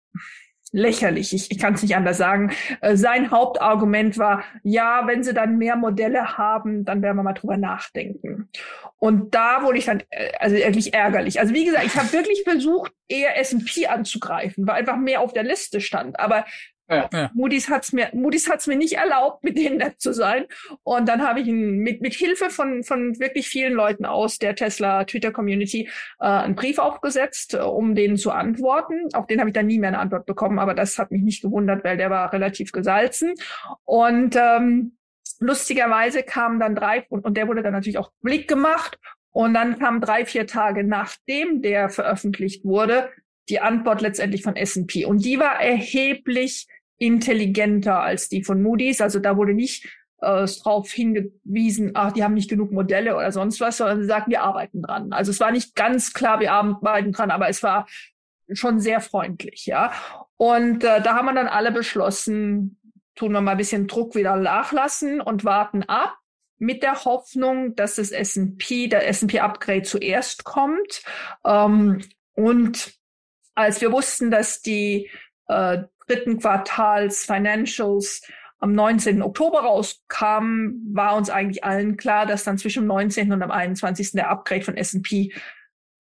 lächerlich. 0.72 1.32
Ich, 1.32 1.50
ich 1.50 1.58
kann 1.58 1.74
es 1.74 1.82
nicht 1.82 1.96
anders 1.96 2.18
sagen. 2.18 2.52
Äh, 2.80 2.96
sein 2.96 3.30
Hauptargument 3.30 4.18
war, 4.18 4.44
ja, 4.62 5.02
wenn 5.06 5.22
sie 5.22 5.32
dann 5.32 5.58
mehr 5.58 5.76
Modelle 5.76 6.36
haben, 6.36 6.84
dann 6.84 7.02
werden 7.02 7.16
wir 7.16 7.22
mal 7.22 7.32
drüber 7.32 7.56
nachdenken. 7.56 8.48
Und 8.98 9.34
da 9.34 9.62
wurde 9.62 9.78
ich 9.78 9.86
dann 9.86 10.02
äh, 10.10 10.32
also 10.38 10.56
wirklich 10.56 10.94
ärgerlich. 10.94 11.40
Also 11.40 11.54
wie 11.54 11.64
gesagt, 11.64 11.86
ich 11.86 11.96
habe 11.96 12.12
wirklich 12.12 12.42
versucht, 12.42 12.92
eher 13.08 13.38
S&P 13.38 13.86
anzugreifen, 13.86 14.66
weil 14.66 14.76
einfach 14.76 14.96
mehr 14.96 15.20
auf 15.20 15.32
der 15.32 15.44
Liste 15.44 15.80
stand. 15.80 16.18
Aber 16.18 16.44
ja, 16.88 17.08
ja. 17.12 17.30
Moody's 17.34 17.68
hat's 17.68 17.92
mir, 17.92 18.10
Moody's 18.12 18.48
hat's 18.48 18.66
mir 18.66 18.76
nicht 18.76 18.94
erlaubt, 18.94 19.42
mit 19.42 19.58
denen 19.58 19.78
nett 19.78 20.00
zu 20.00 20.12
sein. 20.12 20.46
Und 20.84 21.08
dann 21.08 21.26
habe 21.26 21.40
ich 21.40 21.48
ihn 21.48 21.78
mit, 21.78 22.00
mit 22.00 22.14
Hilfe 22.14 22.50
von, 22.50 22.84
von 22.84 23.18
wirklich 23.18 23.48
vielen 23.48 23.72
Leuten 23.72 24.06
aus 24.06 24.38
der 24.38 24.54
Tesla 24.54 25.04
Twitter 25.04 25.32
Community 25.32 25.88
äh, 26.20 26.26
einen 26.26 26.54
Brief 26.54 26.78
aufgesetzt, 26.78 27.54
äh, 27.54 27.58
um 27.58 27.94
denen 27.94 28.16
zu 28.16 28.30
antworten. 28.30 29.08
Auf 29.14 29.26
den 29.26 29.40
habe 29.40 29.50
ich 29.50 29.54
dann 29.54 29.66
nie 29.66 29.78
mehr 29.78 29.88
eine 29.88 29.98
Antwort 29.98 30.26
bekommen, 30.26 30.58
aber 30.58 30.74
das 30.74 30.98
hat 30.98 31.10
mich 31.10 31.22
nicht 31.22 31.42
gewundert, 31.42 31.82
weil 31.82 31.96
der 31.96 32.10
war 32.10 32.32
relativ 32.32 32.70
gesalzen. 32.70 33.34
Und 33.84 34.36
ähm, 34.36 34.96
lustigerweise 35.40 36.22
kam 36.22 36.60
dann 36.60 36.76
drei, 36.76 37.04
und, 37.08 37.24
und 37.24 37.36
der 37.36 37.48
wurde 37.48 37.62
dann 37.62 37.72
natürlich 37.72 37.98
auch 37.98 38.12
Blick 38.22 38.48
gemacht. 38.48 38.98
Und 39.32 39.54
dann 39.54 39.78
kam 39.78 40.00
drei, 40.00 40.24
vier 40.24 40.46
Tage 40.46 40.82
nachdem 40.82 41.60
der 41.60 41.90
veröffentlicht 41.90 42.64
wurde, 42.64 43.10
die 43.48 43.60
Antwort 43.60 44.00
letztendlich 44.00 44.42
von 44.42 44.56
S&P. 44.56 45.04
Und 45.04 45.24
die 45.24 45.38
war 45.38 45.60
erheblich 45.60 46.66
intelligenter 46.98 48.00
als 48.00 48.28
die 48.28 48.42
von 48.42 48.62
Moody's. 48.62 49.00
Also 49.00 49.18
da 49.18 49.36
wurde 49.36 49.54
nicht 49.54 49.84
äh, 50.20 50.46
darauf 50.46 50.90
hingewiesen, 50.90 51.92
ach, 51.94 52.12
die 52.12 52.24
haben 52.24 52.34
nicht 52.34 52.50
genug 52.50 52.72
Modelle 52.72 53.16
oder 53.16 53.32
sonst 53.32 53.60
was, 53.60 53.76
sondern 53.78 54.00
sie 54.00 54.06
sagten, 54.06 54.30
wir 54.30 54.42
arbeiten 54.42 54.82
dran. 54.82 55.12
Also 55.12 55.30
es 55.30 55.40
war 55.40 55.50
nicht 55.50 55.74
ganz 55.74 56.12
klar, 56.12 56.40
wir 56.40 56.52
arbeiten 56.52 57.12
dran, 57.12 57.30
aber 57.30 57.48
es 57.48 57.62
war 57.62 57.86
schon 58.52 58.80
sehr 58.80 59.00
freundlich, 59.00 59.66
ja. 59.66 59.92
Und 60.36 60.84
äh, 60.84 61.02
da 61.02 61.14
haben 61.14 61.26
wir 61.26 61.34
dann 61.34 61.48
alle 61.48 61.72
beschlossen, 61.72 62.78
tun 63.14 63.32
wir 63.32 63.40
mal 63.40 63.52
ein 63.52 63.56
bisschen 63.56 63.86
Druck 63.88 64.14
wieder 64.14 64.36
nachlassen 64.36 65.20
und 65.20 65.44
warten 65.44 65.82
ab 65.84 66.16
mit 66.58 66.82
der 66.82 67.04
Hoffnung, 67.04 67.74
dass 67.76 67.96
das 67.96 68.10
S&P, 68.10 68.88
der 68.88 69.08
S&P 69.08 69.40
Upgrade 69.40 69.82
zuerst 69.82 70.44
kommt. 70.44 71.02
Ähm, 71.44 72.02
und 72.34 72.94
als 73.54 73.80
wir 73.80 73.92
wussten, 73.92 74.30
dass 74.30 74.62
die 74.62 75.10
äh, 75.48 75.82
dritten 76.06 76.38
Quartals 76.38 77.24
Financials 77.24 78.22
am 78.58 78.72
19. 78.72 79.22
Oktober 79.22 79.60
rauskamen, 79.60 80.90
war 80.92 81.16
uns 81.16 81.30
eigentlich 81.30 81.64
allen 81.64 81.96
klar, 81.96 82.26
dass 82.26 82.44
dann 82.44 82.58
zwischen 82.58 82.84
dem 82.84 82.88
19. 82.88 83.32
und 83.32 83.40
dem 83.40 83.50
21. 83.50 84.12
der 84.12 84.30
Upgrade 84.30 84.62
von 84.62 84.76
S&P 84.76 85.32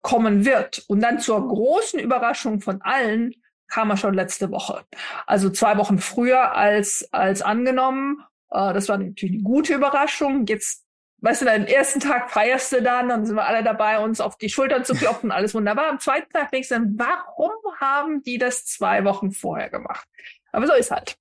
kommen 0.02 0.44
wird. 0.44 0.84
Und 0.86 1.00
dann 1.00 1.18
zur 1.18 1.46
großen 1.48 1.98
Überraschung 1.98 2.60
von 2.60 2.80
allen 2.82 3.34
kam 3.68 3.90
er 3.90 3.96
schon 3.96 4.14
letzte 4.14 4.50
Woche. 4.50 4.84
Also 5.26 5.50
zwei 5.50 5.76
Wochen 5.78 5.98
früher 5.98 6.54
als, 6.54 7.08
als 7.12 7.42
angenommen. 7.42 8.22
Äh, 8.50 8.72
das 8.72 8.88
war 8.88 8.98
natürlich 8.98 9.34
eine 9.34 9.42
gute 9.42 9.74
Überraschung. 9.74 10.46
Jetzt, 10.46 10.83
weißt 11.24 11.40
du, 11.40 11.46
den 11.46 11.66
ersten 11.66 12.00
Tag 12.00 12.30
feierst 12.30 12.72
du 12.72 12.82
dann, 12.82 13.08
dann 13.08 13.24
sind 13.24 13.36
wir 13.36 13.46
alle 13.46 13.64
dabei, 13.64 13.98
uns 13.98 14.20
auf 14.20 14.36
die 14.36 14.50
Schultern 14.50 14.84
zu 14.84 14.94
klopfen, 14.94 15.32
alles 15.32 15.54
wunderbar. 15.54 15.88
Am 15.88 15.98
zweiten 15.98 16.30
Tag 16.30 16.50
denkst 16.50 16.68
du 16.68 16.74
dann, 16.74 16.98
warum 16.98 17.50
haben 17.80 18.22
die 18.22 18.36
das 18.36 18.66
zwei 18.66 19.04
Wochen 19.04 19.32
vorher 19.32 19.70
gemacht? 19.70 20.06
Aber 20.52 20.66
so 20.66 20.74
ist 20.74 20.90
halt. 20.90 21.16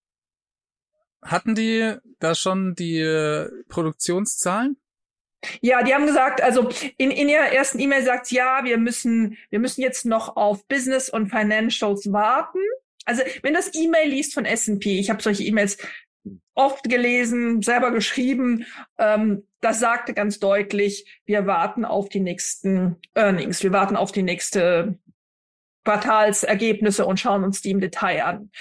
Hatten 1.24 1.56
die 1.56 1.96
da 2.20 2.36
schon 2.36 2.76
die 2.76 3.00
äh, 3.00 3.50
Produktionszahlen? 3.70 4.76
Ja, 5.62 5.84
die 5.84 5.94
haben 5.94 6.06
gesagt, 6.06 6.42
also 6.42 6.70
in, 6.98 7.10
in 7.10 7.30
ihrer 7.30 7.52
ersten 7.54 7.80
E-Mail 7.80 8.04
sagt 8.04 8.32
ja, 8.32 8.62
wir 8.64 8.78
müssen, 8.78 9.38
wir 9.50 9.60
müssen 9.60 9.82
jetzt 9.82 10.06
noch 10.06 10.36
auf 10.36 10.68
Business 10.68 11.10
und 11.10 11.30
Financials 11.30 12.12
warten. 12.12 12.60
Also 13.06 13.24
wenn 13.42 13.54
das 13.54 13.74
E-Mail 13.74 14.10
liest 14.10 14.34
von 14.34 14.46
S&P, 14.46 15.00
ich 15.00 15.10
habe 15.10 15.22
solche 15.22 15.44
E-Mails 15.44 15.78
oft 16.56 16.84
gelesen, 16.84 17.62
selber 17.62 17.92
geschrieben, 17.92 18.66
ähm, 18.98 19.48
das 19.62 19.80
sagte 19.80 20.14
ganz 20.14 20.40
deutlich, 20.40 21.22
wir 21.26 21.48
warten 21.48 21.86
auf 21.86 22.10
die 22.10 22.20
nächsten 22.20 22.98
Earnings, 23.16 23.64
wir 23.64 23.72
warten 23.72 23.96
auf 23.96 24.12
die 24.12 24.24
nächste 24.24 25.00
Quartalsergebnisse 25.86 27.06
und 27.06 27.20
schauen 27.20 27.44
uns 27.44 27.62
die 27.62 27.72
im 27.72 27.80
Detail 27.80 28.24
an. 28.26 28.52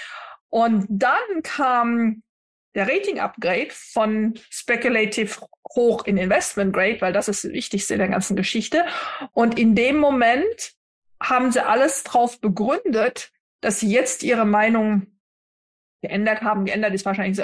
Und 0.48 0.86
dann 0.88 1.42
kam 1.42 2.22
der 2.74 2.88
Rating-Upgrade 2.88 3.70
von 3.70 4.34
Speculative 4.50 5.46
hoch 5.74 6.04
in 6.04 6.16
Investment 6.16 6.72
Grade, 6.72 7.00
weil 7.00 7.12
das 7.12 7.28
ist 7.28 7.44
das 7.44 7.52
Wichtigste 7.52 7.94
in 7.94 8.00
der 8.00 8.08
ganzen 8.08 8.36
Geschichte. 8.36 8.84
Und 9.32 9.58
in 9.58 9.74
dem 9.74 9.98
Moment 9.98 10.74
haben 11.20 11.52
sie 11.52 11.64
alles 11.64 12.04
drauf 12.04 12.40
begründet, 12.40 13.30
dass 13.60 13.80
sie 13.80 13.90
jetzt 13.90 14.22
ihre 14.22 14.44
Meinung 14.44 15.06
geändert 16.02 16.42
haben. 16.42 16.64
Geändert 16.64 16.94
ist 16.94 17.04
wahrscheinlich 17.04 17.40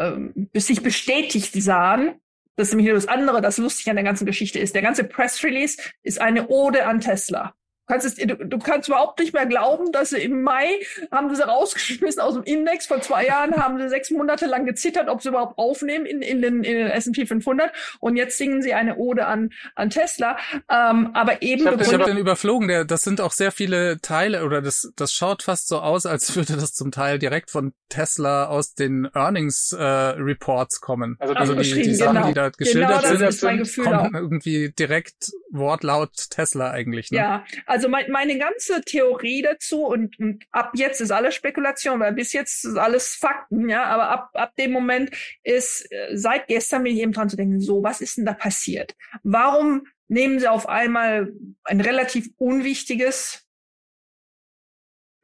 so, 0.00 0.16
äh, 0.16 0.30
bis 0.34 0.66
sich 0.66 0.82
bestätigt 0.82 1.52
sahen. 1.62 2.14
Das 2.56 2.68
ist 2.68 2.74
nämlich 2.74 2.88
nur 2.88 2.94
das 2.94 3.08
andere, 3.08 3.40
das 3.40 3.58
lustig 3.58 3.88
an 3.88 3.96
der 3.96 4.04
ganzen 4.04 4.26
Geschichte 4.26 4.58
ist. 4.58 4.74
Der 4.74 4.82
ganze 4.82 5.04
Press 5.04 5.42
Release 5.44 5.78
ist 6.02 6.20
eine 6.20 6.48
Ode 6.48 6.86
an 6.86 7.00
Tesla 7.00 7.54
kannst 7.90 8.06
es, 8.06 8.14
du, 8.14 8.36
du 8.36 8.58
kannst 8.58 8.88
überhaupt 8.88 9.18
nicht 9.18 9.34
mehr 9.34 9.46
glauben, 9.46 9.92
dass 9.92 10.10
sie 10.10 10.18
im 10.18 10.42
Mai 10.42 10.80
haben 11.10 11.34
sie 11.34 11.46
rausgeschmissen 11.46 12.22
aus 12.22 12.34
dem 12.34 12.44
Index. 12.44 12.86
Vor 12.86 13.00
zwei 13.00 13.26
Jahren 13.26 13.56
haben 13.56 13.78
sie 13.78 13.88
sechs 13.88 14.10
Monate 14.10 14.46
lang 14.46 14.64
gezittert, 14.64 15.08
ob 15.08 15.22
sie 15.22 15.30
überhaupt 15.30 15.58
aufnehmen 15.58 16.06
in, 16.06 16.22
in 16.22 16.40
den, 16.40 16.62
in 16.64 16.76
den 16.76 16.86
S&P 16.86 17.26
500. 17.26 17.72
Und 17.98 18.16
jetzt 18.16 18.38
singen 18.38 18.62
sie 18.62 18.74
eine 18.74 18.96
Ode 18.96 19.26
an, 19.26 19.50
an 19.74 19.90
Tesla. 19.90 20.36
Ähm, 20.68 21.10
aber 21.14 21.42
eben. 21.42 21.62
Ich 21.62 21.66
habe 21.66 21.84
hab 21.84 22.06
den 22.06 22.16
überflogen. 22.16 22.68
Der, 22.68 22.84
das 22.84 23.02
sind 23.02 23.20
auch 23.20 23.32
sehr 23.32 23.50
viele 23.50 24.00
Teile 24.00 24.44
oder 24.44 24.62
das, 24.62 24.92
das 24.96 25.12
schaut 25.12 25.42
fast 25.42 25.68
so 25.68 25.80
aus, 25.80 26.06
als 26.06 26.34
würde 26.36 26.56
das 26.56 26.74
zum 26.74 26.92
Teil 26.92 27.18
direkt 27.18 27.50
von 27.50 27.72
Tesla 27.88 28.46
aus 28.46 28.74
den 28.74 29.08
Earnings 29.14 29.72
äh, 29.72 29.82
Reports 29.84 30.80
kommen. 30.80 31.16
Also, 31.18 31.34
also 31.34 31.54
die, 31.54 31.82
die 31.82 31.94
Sachen, 31.94 32.16
genau. 32.16 32.28
die 32.28 32.34
da 32.34 32.50
geschildert 32.50 33.02
genau, 33.02 33.64
sind, 33.64 33.84
kommen 33.84 34.14
irgendwie 34.14 34.70
direkt 34.70 35.32
Wortlaut 35.50 36.30
Tesla 36.30 36.70
eigentlich. 36.70 37.10
Ne? 37.10 37.18
Ja, 37.18 37.44
also 37.66 37.79
also 37.80 37.88
mein, 37.88 38.10
meine 38.10 38.36
ganze 38.36 38.82
Theorie 38.82 39.40
dazu 39.40 39.86
und, 39.86 40.18
und, 40.18 40.44
ab 40.50 40.72
jetzt 40.74 41.00
ist 41.00 41.10
alles 41.10 41.34
Spekulation, 41.34 41.98
weil 41.98 42.12
bis 42.12 42.34
jetzt 42.34 42.66
ist 42.66 42.76
alles 42.76 43.14
Fakten, 43.14 43.70
ja, 43.70 43.84
aber 43.84 44.10
ab, 44.10 44.30
ab 44.34 44.54
dem 44.56 44.70
Moment 44.70 45.10
ist 45.42 45.90
äh, 45.90 46.10
seit 46.12 46.46
gestern 46.46 46.82
bin 46.82 46.94
ich 46.94 47.00
eben 47.00 47.12
dran 47.12 47.30
zu 47.30 47.36
denken, 47.36 47.58
so, 47.58 47.82
was 47.82 48.02
ist 48.02 48.18
denn 48.18 48.26
da 48.26 48.34
passiert? 48.34 48.94
Warum 49.22 49.86
nehmen 50.08 50.38
sie 50.40 50.48
auf 50.48 50.68
einmal 50.68 51.32
ein 51.64 51.80
relativ 51.80 52.28
unwichtiges 52.36 53.46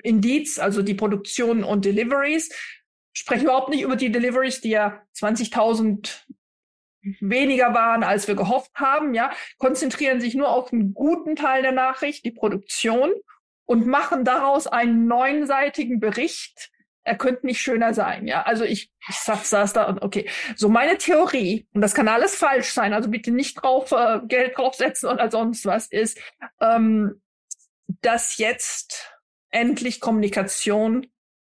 Indiz, 0.02 0.58
also 0.58 0.80
die 0.80 0.94
Produktion 0.94 1.62
und 1.62 1.84
Deliveries, 1.84 2.50
spreche 3.12 3.44
überhaupt 3.44 3.68
nicht 3.68 3.82
über 3.82 3.96
die 3.96 4.10
Deliveries, 4.10 4.62
die 4.62 4.70
ja 4.70 5.02
20.000 5.14 6.24
weniger 7.20 7.74
waren, 7.74 8.02
als 8.02 8.28
wir 8.28 8.34
gehofft 8.34 8.72
haben, 8.74 9.14
ja, 9.14 9.30
konzentrieren 9.58 10.20
sich 10.20 10.34
nur 10.34 10.48
auf 10.48 10.72
einen 10.72 10.94
guten 10.94 11.36
Teil 11.36 11.62
der 11.62 11.72
Nachricht, 11.72 12.24
die 12.24 12.30
Produktion, 12.30 13.12
und 13.66 13.86
machen 13.86 14.24
daraus 14.24 14.66
einen 14.66 15.06
neunseitigen 15.06 16.00
Bericht. 16.00 16.70
Er 17.02 17.16
könnte 17.16 17.46
nicht 17.46 17.60
schöner 17.60 17.94
sein, 17.94 18.26
ja. 18.26 18.42
Also 18.42 18.64
ich, 18.64 18.90
ich 19.08 19.16
saß 19.16 19.72
da 19.72 19.84
und 19.84 20.02
okay. 20.02 20.28
So 20.56 20.68
meine 20.68 20.98
Theorie, 20.98 21.68
und 21.72 21.80
das 21.80 21.94
kann 21.94 22.08
alles 22.08 22.34
falsch 22.36 22.70
sein, 22.70 22.92
also 22.92 23.10
bitte 23.10 23.30
nicht 23.30 23.62
drauf 23.62 23.92
äh, 23.92 24.20
Geld 24.26 24.56
draufsetzen 24.56 25.08
oder 25.08 25.30
sonst 25.30 25.66
was 25.66 25.86
ist, 25.88 26.18
ähm, 26.60 27.20
dass 28.02 28.38
jetzt 28.38 29.12
endlich 29.50 30.00
Kommunikation 30.00 31.06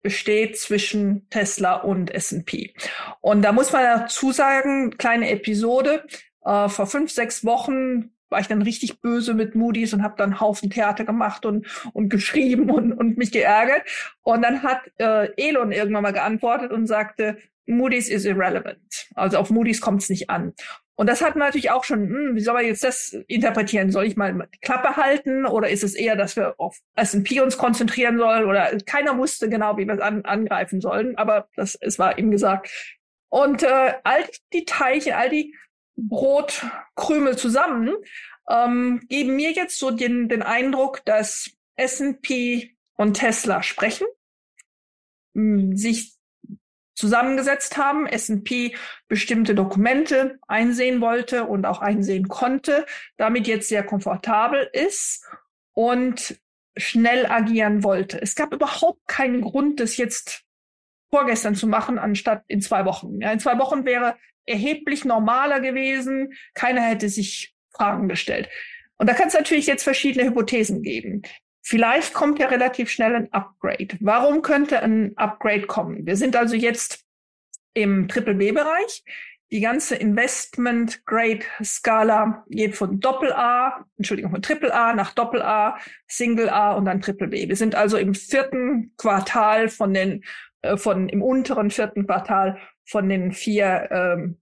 besteht 0.03 0.59
zwischen 0.59 1.27
Tesla 1.29 1.75
und 1.75 2.13
S&P. 2.13 2.73
Und 3.21 3.41
da 3.41 3.51
muss 3.51 3.71
man 3.71 3.83
dazu 3.83 4.31
sagen, 4.31 4.97
kleine 4.97 5.31
Episode, 5.31 6.05
äh, 6.45 6.69
vor 6.69 6.85
fünf, 6.85 7.11
sechs 7.11 7.43
Wochen 7.43 8.11
war 8.29 8.39
ich 8.39 8.47
dann 8.47 8.63
richtig 8.63 8.99
böse 8.99 9.33
mit 9.33 9.55
Moody's 9.55 9.93
und 9.93 10.03
habe 10.03 10.15
dann 10.17 10.39
Haufen 10.39 10.69
Theater 10.69 11.05
gemacht 11.05 11.45
und, 11.45 11.67
und 11.93 12.09
geschrieben 12.09 12.69
und, 12.69 12.91
und 12.91 13.17
mich 13.17 13.31
geärgert. 13.31 13.83
Und 14.21 14.41
dann 14.41 14.63
hat 14.63 14.81
äh, 14.97 15.29
Elon 15.37 15.71
irgendwann 15.71 16.03
mal 16.03 16.13
geantwortet 16.13 16.71
und 16.71 16.87
sagte, 16.87 17.37
Moody's 17.65 18.09
is 18.09 18.25
irrelevant. 18.25 19.07
Also 19.15 19.37
auf 19.37 19.49
Moody's 19.49 19.81
kommt 19.81 20.01
es 20.01 20.09
nicht 20.09 20.29
an. 20.29 20.53
Und 20.95 21.07
das 21.07 21.21
hat 21.21 21.35
man 21.35 21.47
natürlich 21.47 21.71
auch 21.71 21.83
schon, 21.83 22.07
hm, 22.07 22.35
wie 22.35 22.41
soll 22.41 22.53
man 22.53 22.65
jetzt 22.65 22.83
das 22.83 23.15
interpretieren? 23.27 23.91
Soll 23.91 24.05
ich 24.05 24.15
mal 24.15 24.47
die 24.53 24.59
Klappe 24.59 24.95
halten 24.95 25.45
oder 25.45 25.69
ist 25.69 25.83
es 25.83 25.95
eher, 25.95 26.15
dass 26.15 26.35
wir 26.35 26.55
auf 26.59 26.77
S&P 26.95 27.41
uns 27.41 27.57
konzentrieren 27.57 28.17
sollen 28.17 28.45
oder 28.45 28.77
keiner 28.85 29.17
wusste 29.17 29.49
genau, 29.49 29.77
wie 29.77 29.87
wir 29.87 29.95
es 29.95 29.99
an, 29.99 30.23
angreifen 30.23 30.81
sollen, 30.81 31.17
aber 31.17 31.47
das, 31.55 31.75
es 31.81 31.97
war 31.97 32.19
ihm 32.19 32.29
gesagt. 32.29 32.69
Und 33.29 33.63
äh, 33.63 33.93
all 34.03 34.23
die 34.53 34.65
Teilchen, 34.65 35.13
all 35.13 35.29
die 35.29 35.55
Brotkrümel 35.95 37.37
zusammen 37.37 37.95
ähm, 38.47 39.01
geben 39.09 39.35
mir 39.35 39.51
jetzt 39.51 39.79
so 39.79 39.89
den, 39.89 40.29
den 40.29 40.43
Eindruck, 40.43 41.03
dass 41.05 41.49
S&P 41.75 42.75
und 42.95 43.15
Tesla 43.15 43.63
sprechen, 43.63 44.05
hm, 45.33 45.75
sich 45.75 46.13
zusammengesetzt 47.03 47.75
haben, 47.75 48.07
S&P 48.07 48.75
bestimmte 49.09 49.55
Dokumente 49.55 50.39
einsehen 50.47 51.01
wollte 51.01 51.43
und 51.43 51.65
auch 51.65 51.81
einsehen 51.81 52.29
konnte, 52.29 52.85
damit 53.17 53.45
jetzt 53.45 53.67
sehr 53.67 53.83
komfortabel 53.83 54.69
ist 54.71 55.27
und 55.73 56.39
schnell 56.77 57.25
agieren 57.25 57.83
wollte. 57.83 58.21
Es 58.21 58.35
gab 58.35 58.53
überhaupt 58.53 59.05
keinen 59.05 59.41
Grund, 59.41 59.81
das 59.81 59.97
jetzt 59.97 60.43
vorgestern 61.11 61.55
zu 61.55 61.67
machen, 61.67 61.99
anstatt 61.99 62.45
in 62.47 62.61
zwei 62.61 62.85
Wochen. 62.85 63.19
Ja, 63.19 63.33
in 63.33 63.39
zwei 63.39 63.59
Wochen 63.59 63.83
wäre 63.83 64.15
erheblich 64.45 65.03
normaler 65.03 65.59
gewesen. 65.59 66.33
Keiner 66.53 66.83
hätte 66.83 67.09
sich 67.09 67.53
Fragen 67.71 68.07
gestellt. 68.07 68.47
Und 68.97 69.09
da 69.09 69.13
kann 69.13 69.27
es 69.27 69.33
natürlich 69.33 69.67
jetzt 69.67 69.83
verschiedene 69.83 70.25
Hypothesen 70.25 70.81
geben. 70.81 71.23
Vielleicht 71.65 72.13
kommt 72.13 72.39
ja 72.39 72.47
relativ 72.47 72.89
schnell 72.89 73.15
ein 73.15 73.31
Upgrade. 73.31 73.97
Warum 74.01 74.41
könnte 74.41 74.83
ein 74.83 75.17
Upgrade 75.17 75.65
kommen? 75.65 76.05
Wir 76.05 76.17
sind 76.17 76.35
also 76.35 76.55
jetzt 76.55 77.05
im 77.73 78.09
Triple 78.09 78.35
B-Bereich. 78.35 79.03
Die 79.49 79.61
ganze 79.61 79.95
Investment 79.95 81.05
Grade 81.05 81.45
Skala 81.63 82.43
geht 82.49 82.75
von 82.75 82.99
Doppel 82.99 83.31
A, 83.31 83.85
Entschuldigung, 83.97 84.31
von 84.31 84.41
Triple 84.41 84.73
A 84.73 84.93
nach 84.93 85.13
Doppel 85.13 85.41
A, 85.41 85.77
Single 86.07 86.49
A 86.49 86.73
und 86.73 86.85
dann 86.85 87.01
Triple 87.01 87.27
B. 87.27 87.47
Wir 87.47 87.55
sind 87.55 87.75
also 87.75 87.97
im 87.97 88.13
vierten 88.13 88.93
Quartal 88.97 89.69
von 89.69 89.93
den, 89.93 90.23
äh, 90.63 90.75
von 90.75 91.07
im 91.07 91.21
unteren 91.21 91.69
vierten 91.69 92.05
Quartal 92.05 92.57
von 92.83 93.07
den 93.07 93.31
vier 93.31 93.87
ähm, 93.91 94.37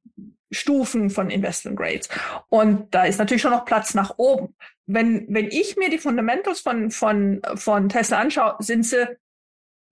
Stufen 0.52 1.10
von 1.10 1.30
Investment 1.30 1.78
Grades. 1.78 2.10
Und 2.50 2.94
da 2.94 3.06
ist 3.06 3.20
natürlich 3.20 3.42
schon 3.42 3.52
noch 3.52 3.66
Platz 3.66 3.94
nach 3.94 4.18
oben. 4.18 4.56
Wenn, 4.86 5.26
wenn 5.30 5.48
ich 5.48 5.78
mir 5.78 5.90
die 5.90 6.00
Fundamentals 6.00 6.60
von, 6.62 6.92
von, 6.92 7.42
von 7.56 7.90
Tesla 7.90 8.20
anschaue, 8.20 8.56
sind 8.60 8.86
sie 8.86 9.18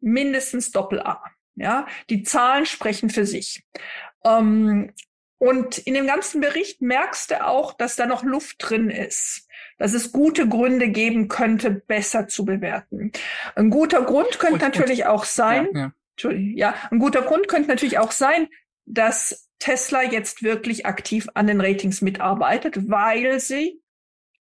mindestens 0.01 0.71
Doppel 0.71 1.01
A. 1.01 1.23
Ja, 1.55 1.87
die 2.09 2.23
Zahlen 2.23 2.65
sprechen 2.65 3.09
für 3.09 3.25
sich. 3.25 3.63
Ähm, 4.23 4.93
und 5.37 5.77
in 5.77 5.93
dem 5.93 6.07
ganzen 6.07 6.41
Bericht 6.41 6.81
merkst 6.81 7.31
du 7.31 7.45
auch, 7.45 7.73
dass 7.73 7.95
da 7.95 8.05
noch 8.05 8.23
Luft 8.23 8.57
drin 8.59 8.89
ist. 8.89 9.47
dass 9.77 9.93
es 9.93 10.11
gute 10.11 10.47
Gründe 10.47 10.89
geben 10.89 11.29
könnte, 11.29 11.71
besser 11.71 12.27
zu 12.27 12.45
bewerten. 12.45 13.11
Ein 13.55 13.69
guter 13.69 14.03
Grund 14.03 14.37
könnte 14.37 14.55
und, 14.55 14.61
natürlich 14.61 15.01
und, 15.01 15.07
auch 15.07 15.23
sein, 15.23 15.69
ja, 15.73 15.93
ja. 16.21 16.31
ja, 16.31 16.75
ein 16.91 16.99
guter 16.99 17.21
Grund 17.21 17.47
könnte 17.47 17.69
natürlich 17.69 17.97
auch 17.97 18.11
sein, 18.11 18.49
dass 18.85 19.49
Tesla 19.59 20.03
jetzt 20.03 20.43
wirklich 20.43 20.85
aktiv 20.85 21.27
an 21.33 21.47
den 21.47 21.61
Ratings 21.61 22.01
mitarbeitet, 22.01 22.89
weil 22.89 23.39
sie 23.39 23.81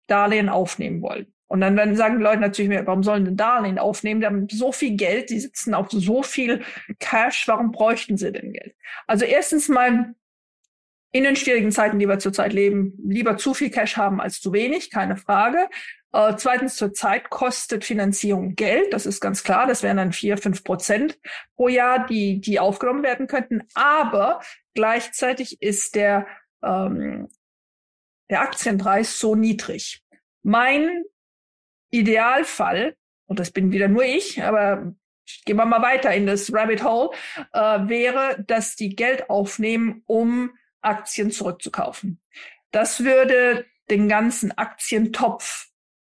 Darlehen 0.09 0.49
aufnehmen 0.49 1.01
wollen. 1.03 1.33
Und 1.47 1.63
dann, 1.63 1.77
dann 1.77 1.97
sagen 1.97 2.19
die 2.19 2.23
Leute 2.23 2.41
natürlich 2.41 2.69
mehr, 2.69 2.87
warum 2.87 3.03
sollen 3.03 3.25
denn 3.25 3.37
Darlehen 3.37 3.79
aufnehmen? 3.79 4.21
Die 4.21 4.27
haben 4.27 4.49
so 4.51 4.71
viel 4.71 4.97
Geld, 4.97 5.31
die 5.31 5.41
sitzen 5.41 5.73
auf 5.73 5.87
so 5.91 6.23
viel 6.23 6.63
Cash, 6.99 7.49
warum 7.49 7.73
bräuchten 7.73 8.19
sie 8.19 8.33
denn 8.33 8.53
Geld? 8.53 8.75
Also 9.07 9.25
erstens 9.25 9.69
mal 9.69 10.15
in 11.11 11.25
den 11.25 11.37
schwierigen 11.37 11.73
Zeiten, 11.73 11.99
die 11.99 12.07
wir 12.07 12.19
zurzeit 12.19 12.53
leben, 12.53 12.93
lieber 13.03 13.39
zu 13.39 13.55
viel 13.55 13.71
Cash 13.71 13.97
haben 13.97 14.21
als 14.21 14.43
zu 14.43 14.53
wenig, 14.53 14.91
keine 14.91 15.17
Frage. 15.17 15.69
Äh, 16.13 16.35
zweitens, 16.37 16.77
zurzeit 16.77 17.31
kostet 17.31 17.85
Finanzierung 17.85 18.55
Geld, 18.55 18.93
das 18.93 19.07
ist 19.07 19.21
ganz 19.21 19.43
klar. 19.43 19.67
Das 19.67 19.83
wären 19.83 19.97
dann 19.97 20.13
vier, 20.13 20.37
fünf 20.37 20.65
Prozent 20.65 21.19
pro 21.57 21.69
Jahr, 21.69 22.07
die, 22.07 22.41
die 22.41 22.61
aufgenommen 22.61 23.03
werden 23.03 23.27
könnten. 23.27 23.63
Aber 23.75 24.41
gleichzeitig 24.75 25.63
ist 25.63 25.95
der, 25.95 26.27
ähm, 26.63 27.29
der 28.31 28.43
Aktienpreis 28.43 29.19
so 29.19 29.35
niedrig. 29.35 30.03
Mein 30.43 31.05
Idealfall, 31.91 32.97
und 33.27 33.39
das 33.39 33.51
bin 33.51 33.73
wieder 33.73 33.89
nur 33.89 34.05
ich, 34.05 34.43
aber 34.43 34.95
gehen 35.45 35.57
wir 35.57 35.67
mal 35.67 35.83
weiter 35.83 36.15
in 36.15 36.27
das 36.27 36.53
Rabbit 36.53 36.83
Hole, 36.83 37.11
äh, 37.53 37.89
wäre, 37.89 38.45
dass 38.47 38.77
die 38.77 38.95
Geld 38.97 39.29
aufnehmen, 39.31 40.03
um 40.07 40.51
Aktien 40.81 41.31
zurückzukaufen. 41.31 42.21
Das 42.71 43.05
würde 43.05 43.67
den 43.91 44.09
ganzen 44.09 44.57
Aktientopf 44.57 45.69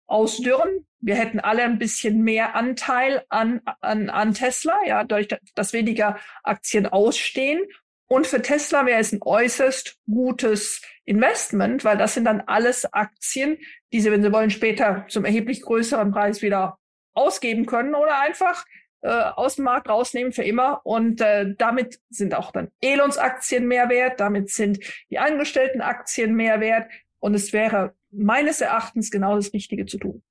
ausdürren. 0.08 0.86
Wir 1.00 1.16
hätten 1.16 1.40
alle 1.40 1.64
ein 1.64 1.80
bisschen 1.80 2.24
mehr 2.24 2.56
Anteil 2.56 3.24
an, 3.30 3.62
an, 3.80 4.10
an 4.10 4.34
Tesla, 4.34 4.78
ja, 4.86 5.04
dadurch, 5.04 5.30
dass 5.56 5.74
weniger 5.74 6.20
Aktien 6.44 6.88
ausstehen. 6.88 7.62
Und 8.10 8.26
für 8.26 8.42
Tesla 8.42 8.88
wäre 8.88 9.00
es 9.00 9.14
ein 9.14 9.22
äußerst 9.22 10.00
gutes 10.08 10.82
Investment, 11.06 11.86
weil 11.86 11.96
das 11.98 12.16
sind 12.16 12.26
dann 12.26 12.42
alles 12.42 12.92
Aktien, 12.92 13.60
die 13.94 14.02
sie, 14.02 14.12
wenn 14.12 14.24
sie 14.24 14.34
wollen, 14.34 14.50
später 14.50 15.06
zum 15.10 15.26
erheblich 15.26 15.62
größeren 15.62 16.12
Preis 16.12 16.42
wieder 16.42 16.80
ausgeben 17.14 17.68
können 17.68 17.94
oder 17.94 18.20
einfach 18.20 18.66
äh, 19.02 19.10
aus 19.10 19.56
dem 19.56 19.66
Markt 19.66 19.90
rausnehmen 19.90 20.34
für 20.34 20.44
immer. 20.44 20.82
Und 20.86 21.22
äh, 21.22 21.54
damit 21.56 22.00
sind 22.10 22.34
auch 22.34 22.52
dann 22.52 22.72
Elons 22.82 23.20
Aktien 23.20 23.68
mehr 23.68 23.90
wert, 23.90 24.20
damit 24.20 24.50
sind 24.50 24.80
die 25.12 25.20
Angestellten 25.20 25.82
Aktien 25.82 26.34
mehr 26.34 26.60
wert. 26.60 26.90
Und 27.20 27.36
es 27.36 27.54
wäre 27.54 27.94
meines 28.10 28.60
Erachtens 28.60 29.12
genau 29.12 29.36
das 29.36 29.54
Richtige 29.54 29.86
zu 29.86 30.00
tun. 30.00 30.24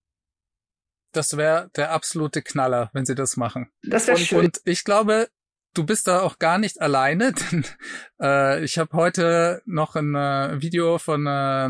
Das 1.13 1.37
wäre 1.37 1.71
der 1.77 1.93
absolute 1.93 2.43
Knaller, 2.43 2.91
wenn 2.93 3.07
sie 3.07 3.15
das 3.15 3.37
machen. 3.37 3.71
Das 3.83 4.09
wäre 4.09 4.19
schön. 4.19 4.47
Und 4.47 4.61
ich 4.65 4.85
glaube, 4.85 5.29
du 5.79 5.87
bist 5.87 6.09
da 6.09 6.23
auch 6.23 6.39
gar 6.41 6.59
nicht 6.59 6.81
alleine, 6.81 7.33
denn 7.53 7.65
äh, 8.21 8.65
ich 8.65 8.79
habe 8.79 8.97
heute 8.97 9.63
noch 9.65 9.95
ein 9.95 10.15
äh, 10.15 10.61
Video 10.61 10.99
von 10.99 11.27
äh, 11.27 11.69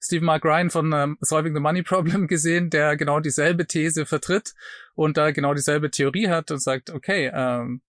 Steve 0.00 0.24
Mark 0.24 0.44
Ryan 0.44 0.70
von 0.70 0.92
äh, 0.92 1.08
Solving 1.20 1.54
the 1.54 1.60
Money 1.60 1.82
Problem 1.82 2.26
gesehen, 2.26 2.70
der 2.70 2.96
genau 2.96 3.20
dieselbe 3.20 3.66
These 3.66 4.06
vertritt 4.06 4.54
und 4.94 5.18
da 5.18 5.30
genau 5.32 5.52
dieselbe 5.52 5.90
Theorie 5.90 6.28
hat 6.28 6.50
und 6.50 6.62
sagt, 6.62 6.90
okay, 6.90 7.30
ähm, 7.32 7.82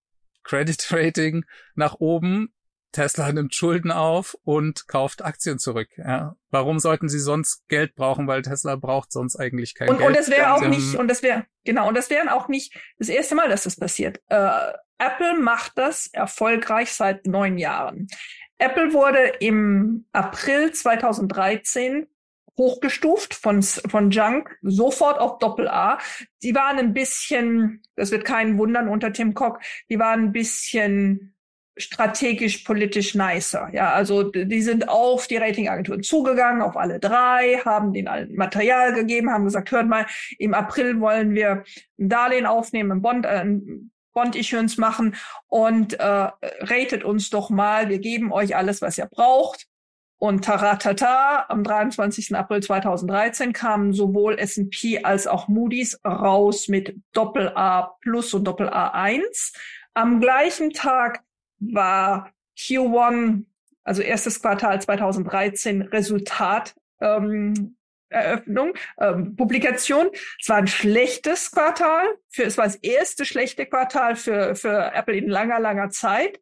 Credit 0.44 0.86
Rating 0.92 1.46
nach 1.76 1.96
oben, 2.00 2.54
Tesla 2.94 3.32
nimmt 3.34 3.54
Schulden 3.54 3.92
auf 3.92 4.38
und 4.44 4.88
kauft 4.88 5.26
Aktien 5.26 5.60
zurück. 5.60 5.90
Ja. 5.98 6.38
Warum 6.50 6.80
sollten 6.80 7.10
sie 7.10 7.20
sonst 7.20 7.68
Geld 7.68 7.96
brauchen? 7.96 8.28
Weil 8.28 8.44
Tesla 8.44 8.78
braucht 8.78 9.12
sonst 9.12 9.36
eigentlich 9.36 9.76
kein 9.76 9.90
und, 9.90 9.98
Geld. 9.98 10.08
Und 10.08 10.18
das 10.18 10.30
wäre 10.30 10.54
auch 10.54 10.62
nicht, 10.62 10.96
und 10.96 11.10
das 11.10 11.22
wäre, 11.22 11.46
genau, 11.66 11.88
und 11.90 11.96
das 11.96 12.10
wäre 12.10 12.34
auch 12.34 12.48
nicht 12.48 12.74
das 12.98 13.10
erste 13.10 13.36
Mal, 13.36 13.50
dass 13.50 13.64
das 13.64 13.76
passiert. 13.76 14.22
Äh, 14.30 14.72
Apple 15.00 15.40
macht 15.40 15.74
das 15.76 16.08
erfolgreich 16.08 16.94
seit 16.94 17.28
neun 17.28 17.58
Jahren. 17.58 18.08
Apple 18.60 18.94
wurde 18.94 19.34
im 19.40 20.06
April 20.14 20.72
2013 20.72 22.08
hochgestuft 22.58 23.34
von, 23.34 23.64
von 23.64 24.12
Junk 24.12 24.56
sofort 24.62 25.20
auf 25.20 25.40
Doppel 25.40 25.68
A. 25.68 25.98
Die 26.44 26.54
waren 26.54 26.78
ein 26.78 26.94
bisschen, 26.94 27.82
das 27.96 28.12
wird 28.12 28.26
keinen 28.26 28.58
wundern 28.58 28.88
unter 28.88 29.12
Tim 29.12 29.34
Cook, 29.36 29.60
die 29.90 30.00
waren 30.00 30.26
ein 30.26 30.32
bisschen 30.32 31.33
strategisch 31.78 32.60
politisch 32.60 33.16
nicer. 33.16 33.70
Ja, 33.74 33.94
also 33.94 34.24
die 34.24 34.62
sind 34.62 34.90
auf 34.90 35.28
die 35.28 35.38
Ratingagenturen 35.38 36.04
zugegangen, 36.04 36.62
auf 36.62 36.78
alle 36.78 37.00
drei, 37.00 37.62
haben 37.66 37.94
denen 37.94 38.36
Material 38.36 38.94
gegeben, 38.94 39.32
haben 39.32 39.46
gesagt, 39.46 39.72
hört 39.72 39.88
mal, 39.88 40.06
im 40.38 40.54
April 40.54 41.00
wollen 41.00 41.34
wir 41.34 41.64
ein 42.00 42.10
Darlehen 42.10 42.46
aufnehmen, 42.46 42.92
ein 42.92 43.02
Bond, 43.02 43.26
äh, 43.26 43.40
ein 43.40 43.92
Bond-Issuance 44.14 44.80
machen 44.80 45.16
und 45.48 46.00
äh, 46.00 46.04
ratet 46.04 47.04
uns 47.04 47.30
doch 47.30 47.50
mal, 47.50 47.90
wir 47.90 48.00
geben 48.00 48.32
euch 48.32 48.56
alles, 48.56 48.82
was 48.82 48.98
ihr 48.98 49.08
braucht. 49.08 49.66
Und 50.20 50.46
taratata, 50.46 51.48
am 51.50 51.66
23. 51.66 52.34
April 52.34 52.64
2013 52.64 53.52
kamen 53.52 53.92
sowohl 53.92 54.40
S&P 54.40 55.04
als 55.04 55.28
auch 55.28 55.50
Moody's 55.50 56.00
raus 56.06 56.70
mit 56.70 56.96
Doppel 57.12 57.52
A 57.56 57.98
plus 58.00 58.34
und 58.34 58.46
Doppel 58.46 58.70
A 58.70 58.92
1. 58.92 59.52
Am 59.94 60.22
gleichen 60.22 60.72
Tag 60.72 61.24
war 61.72 62.32
Q1, 62.58 63.46
also 63.84 64.02
erstes 64.02 64.42
Quartal 64.42 64.82
2013, 64.82 65.84
Resultat 65.84 66.76
ähm, 67.02 67.76
Eröffnung, 68.14 68.74
ähm, 69.00 69.36
Publikation. 69.36 70.10
Es 70.40 70.48
war 70.48 70.58
ein 70.58 70.68
schlechtes 70.68 71.52
Quartal. 71.52 72.06
Für, 72.30 72.44
es 72.44 72.58
war 72.58 72.66
das 72.66 72.76
erste 72.76 73.26
schlechte 73.26 73.66
Quartal 73.66 74.16
für, 74.16 74.56
für 74.56 74.94
Apple 74.94 75.18
in 75.18 75.28
langer, 75.28 75.60
langer 75.60 75.90
Zeit. 75.90 76.40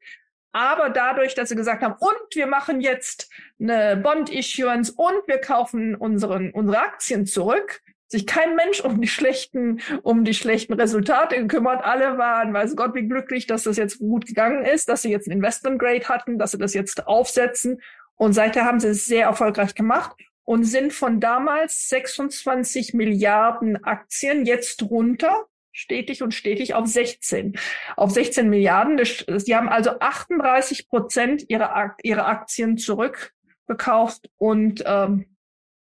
Aber 0.53 0.89
dadurch, 0.89 1.33
dass 1.33 1.49
sie 1.49 1.55
gesagt 1.55 1.81
haben, 1.81 1.95
und 1.97 2.35
wir 2.35 2.45
machen 2.45 2.81
jetzt 2.81 3.29
eine 3.59 3.95
Bond-Issuance 3.95 4.91
und 4.91 5.25
wir 5.27 5.39
kaufen 5.39 5.95
unseren, 5.95 6.51
unsere 6.51 6.79
Aktien 6.79 7.25
zurück, 7.25 7.81
sich 8.11 8.27
kein 8.27 8.55
Mensch 8.55 8.81
um 8.81 9.01
die 9.01 9.07
schlechten, 9.07 9.81
um 10.03 10.25
die 10.25 10.33
schlechten 10.33 10.73
Resultate 10.73 11.37
gekümmert. 11.37 11.83
Alle 11.83 12.17
waren, 12.17 12.53
weiß 12.53 12.75
Gott, 12.75 12.93
wie 12.93 13.07
glücklich, 13.07 13.47
dass 13.47 13.63
das 13.63 13.77
jetzt 13.77 13.99
gut 13.99 14.25
gegangen 14.25 14.65
ist, 14.65 14.89
dass 14.89 15.01
sie 15.01 15.11
jetzt 15.11 15.27
ein 15.27 15.31
Investment 15.31 15.79
Grade 15.79 16.07
hatten, 16.09 16.37
dass 16.37 16.51
sie 16.51 16.57
das 16.57 16.73
jetzt 16.73 17.07
aufsetzen. 17.07 17.81
Und 18.15 18.33
seither 18.33 18.65
haben 18.65 18.79
sie 18.79 18.89
es 18.89 19.05
sehr 19.05 19.25
erfolgreich 19.25 19.73
gemacht 19.73 20.11
und 20.43 20.65
sind 20.65 20.91
von 20.91 21.19
damals 21.19 21.87
26 21.87 22.93
Milliarden 22.93 23.83
Aktien 23.83 24.45
jetzt 24.45 24.83
runter, 24.83 25.45
stetig 25.71 26.21
und 26.21 26.33
stetig 26.33 26.73
auf 26.73 26.87
16. 26.87 27.57
Auf 27.95 28.11
16 28.11 28.49
Milliarden. 28.49 28.99
Sie 29.39 29.55
haben 29.55 29.69
also 29.69 29.91
38 29.99 30.89
Prozent 30.89 31.49
ihrer, 31.49 31.95
ihrer 32.03 32.27
Aktien 32.27 32.77
zurückgekauft 32.77 34.29
und 34.37 34.83
ähm, 34.85 35.37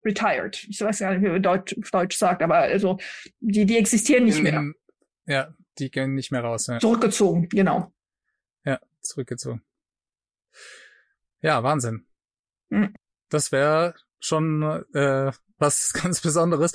retired. 0.05 0.65
Ich 0.69 0.81
weiß 0.81 0.99
gar 1.01 1.13
nicht, 1.15 1.23
wie 1.23 1.31
man 1.31 1.43
Deutsch, 1.43 1.75
Deutsch 1.91 2.17
sagt, 2.17 2.43
aber 2.43 2.57
also 2.57 2.99
die, 3.41 3.67
die 3.67 3.77
existieren 3.77 4.25
nicht 4.25 4.43
mehr. 4.43 4.73
Ja, 5.27 5.55
die 5.79 5.91
gehen 5.91 6.15
nicht 6.15 6.31
mehr 6.33 6.43
raus. 6.43 6.67
Ja. 6.67 6.79
Zurückgezogen, 6.79 7.49
genau. 7.49 7.93
Ja, 8.65 8.81
zurückgezogen. 9.01 9.63
Ja, 11.41 11.63
Wahnsinn. 11.63 12.07
Hm. 12.71 12.95
Das 13.29 13.53
wäre 13.53 13.95
schon 14.21 14.63
äh, 14.95 15.33
was 15.59 15.93
ganz 16.03 16.21
Besonderes. 16.21 16.73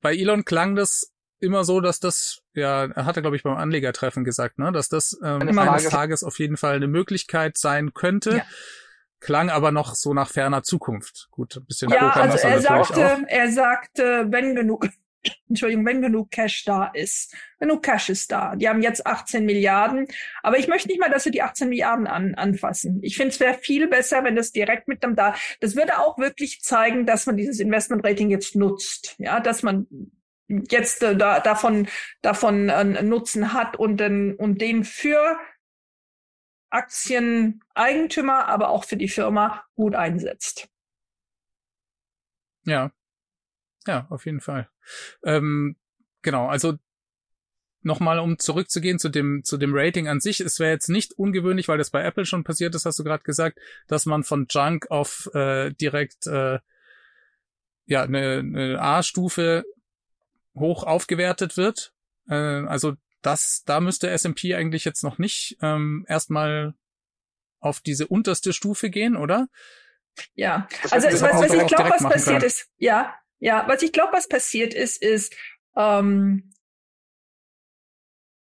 Bei 0.00 0.14
Elon 0.14 0.44
klang 0.44 0.74
das 0.74 1.12
immer 1.40 1.64
so, 1.64 1.80
dass 1.80 2.00
das, 2.00 2.42
ja, 2.54 2.86
er 2.86 3.04
hatte, 3.04 3.20
glaube 3.20 3.36
ich, 3.36 3.42
beim 3.42 3.56
Anlegertreffen 3.56 4.24
gesagt, 4.24 4.58
ne, 4.58 4.72
dass 4.72 4.88
das 4.88 5.18
ähm, 5.22 5.58
eines 5.58 5.88
Tages 5.88 6.24
auf 6.24 6.38
jeden 6.38 6.56
Fall 6.56 6.76
eine 6.76 6.86
Möglichkeit 6.88 7.58
sein 7.58 7.92
könnte. 7.92 8.38
Ja. 8.38 8.46
Klang 9.24 9.48
aber 9.48 9.72
noch 9.72 9.94
so 9.94 10.12
nach 10.12 10.30
ferner 10.30 10.62
Zukunft. 10.62 11.28
Gut, 11.30 11.56
ein 11.56 11.64
bisschen 11.64 11.90
Ja, 11.90 12.10
also 12.10 12.36
er 12.46 12.60
sagte, 12.60 13.24
er 13.26 13.50
sagte, 13.50 14.26
wenn 14.28 14.54
genug 14.54 14.88
Entschuldigung, 15.48 15.86
wenn 15.86 16.02
genug 16.02 16.30
Cash 16.30 16.64
da 16.64 16.90
ist. 16.92 17.34
Genug 17.58 17.82
Cash 17.82 18.10
ist 18.10 18.30
da. 18.30 18.54
Die 18.54 18.68
haben 18.68 18.82
jetzt 18.82 19.06
18 19.06 19.46
Milliarden. 19.46 20.06
Aber 20.42 20.58
ich 20.58 20.68
möchte 20.68 20.88
nicht 20.88 21.00
mal, 21.00 21.08
dass 21.08 21.24
sie 21.24 21.30
die 21.30 21.40
18 21.40 21.70
Milliarden 21.70 22.06
an, 22.06 22.34
anfassen. 22.34 23.00
Ich 23.02 23.16
finde, 23.16 23.30
es 23.30 23.40
wäre 23.40 23.54
viel 23.54 23.88
besser, 23.88 24.22
wenn 24.24 24.36
das 24.36 24.52
direkt 24.52 24.88
mit 24.88 25.02
dem 25.02 25.16
da. 25.16 25.34
Das 25.60 25.74
würde 25.74 25.98
auch 26.00 26.18
wirklich 26.18 26.60
zeigen, 26.60 27.06
dass 27.06 27.24
man 27.24 27.38
dieses 27.38 27.60
Investment 27.60 28.04
Rating 28.04 28.28
jetzt 28.28 28.54
nutzt. 28.54 29.14
Ja, 29.16 29.40
dass 29.40 29.62
man 29.62 29.86
jetzt 30.48 31.02
äh, 31.02 31.16
da, 31.16 31.40
davon, 31.40 31.88
davon 32.20 32.68
äh, 32.68 33.02
Nutzen 33.02 33.54
hat 33.54 33.76
und 33.78 33.98
den, 33.98 34.34
und 34.34 34.60
den 34.60 34.84
für 34.84 35.38
Aktieneigentümer, 36.74 38.48
aber 38.48 38.68
auch 38.68 38.84
für 38.84 38.96
die 38.96 39.08
Firma 39.08 39.64
gut 39.74 39.94
einsetzt. 39.94 40.68
Ja, 42.64 42.90
ja, 43.86 44.06
auf 44.10 44.26
jeden 44.26 44.40
Fall. 44.40 44.68
Ähm, 45.22 45.76
genau, 46.22 46.48
also 46.48 46.74
nochmal, 47.82 48.18
um 48.18 48.38
zurückzugehen 48.38 48.98
zu 48.98 49.08
dem, 49.08 49.44
zu 49.44 49.56
dem 49.56 49.72
Rating 49.74 50.08
an 50.08 50.20
sich, 50.20 50.40
es 50.40 50.58
wäre 50.58 50.72
jetzt 50.72 50.88
nicht 50.88 51.12
ungewöhnlich, 51.12 51.68
weil 51.68 51.78
das 51.78 51.90
bei 51.90 52.02
Apple 52.02 52.24
schon 52.24 52.42
passiert 52.42 52.74
ist, 52.74 52.86
hast 52.86 52.98
du 52.98 53.04
gerade 53.04 53.22
gesagt, 53.22 53.58
dass 53.86 54.06
man 54.06 54.24
von 54.24 54.46
Junk 54.48 54.90
auf 54.90 55.30
äh, 55.34 55.70
direkt 55.72 56.26
äh, 56.26 56.58
ja 57.86 58.02
eine, 58.02 58.38
eine 58.38 58.80
A-Stufe 58.80 59.64
hoch 60.54 60.84
aufgewertet 60.84 61.56
wird. 61.56 61.92
Äh, 62.28 62.34
also 62.34 62.94
das, 63.24 63.62
da 63.64 63.80
müsste 63.80 64.10
S&P 64.10 64.54
eigentlich 64.54 64.84
jetzt 64.84 65.02
noch 65.02 65.18
nicht 65.18 65.56
ähm, 65.62 66.04
erstmal 66.08 66.74
auf 67.60 67.80
diese 67.80 68.06
unterste 68.06 68.52
Stufe 68.52 68.90
gehen, 68.90 69.16
oder? 69.16 69.48
Ja, 70.34 70.68
also 70.90 71.08
was, 71.08 71.22
was 71.22 71.52
ich 71.52 71.66
glaube, 71.66 71.90
was 71.90 72.02
passiert 72.02 72.40
können. 72.40 72.42
ist, 72.42 72.68
ja, 72.76 73.14
ja, 73.38 73.64
was 73.66 73.82
ich 73.82 73.92
glaube, 73.92 74.12
was 74.12 74.28
passiert 74.28 74.74
ist, 74.74 75.02
ist, 75.02 75.34
ähm, 75.74 76.52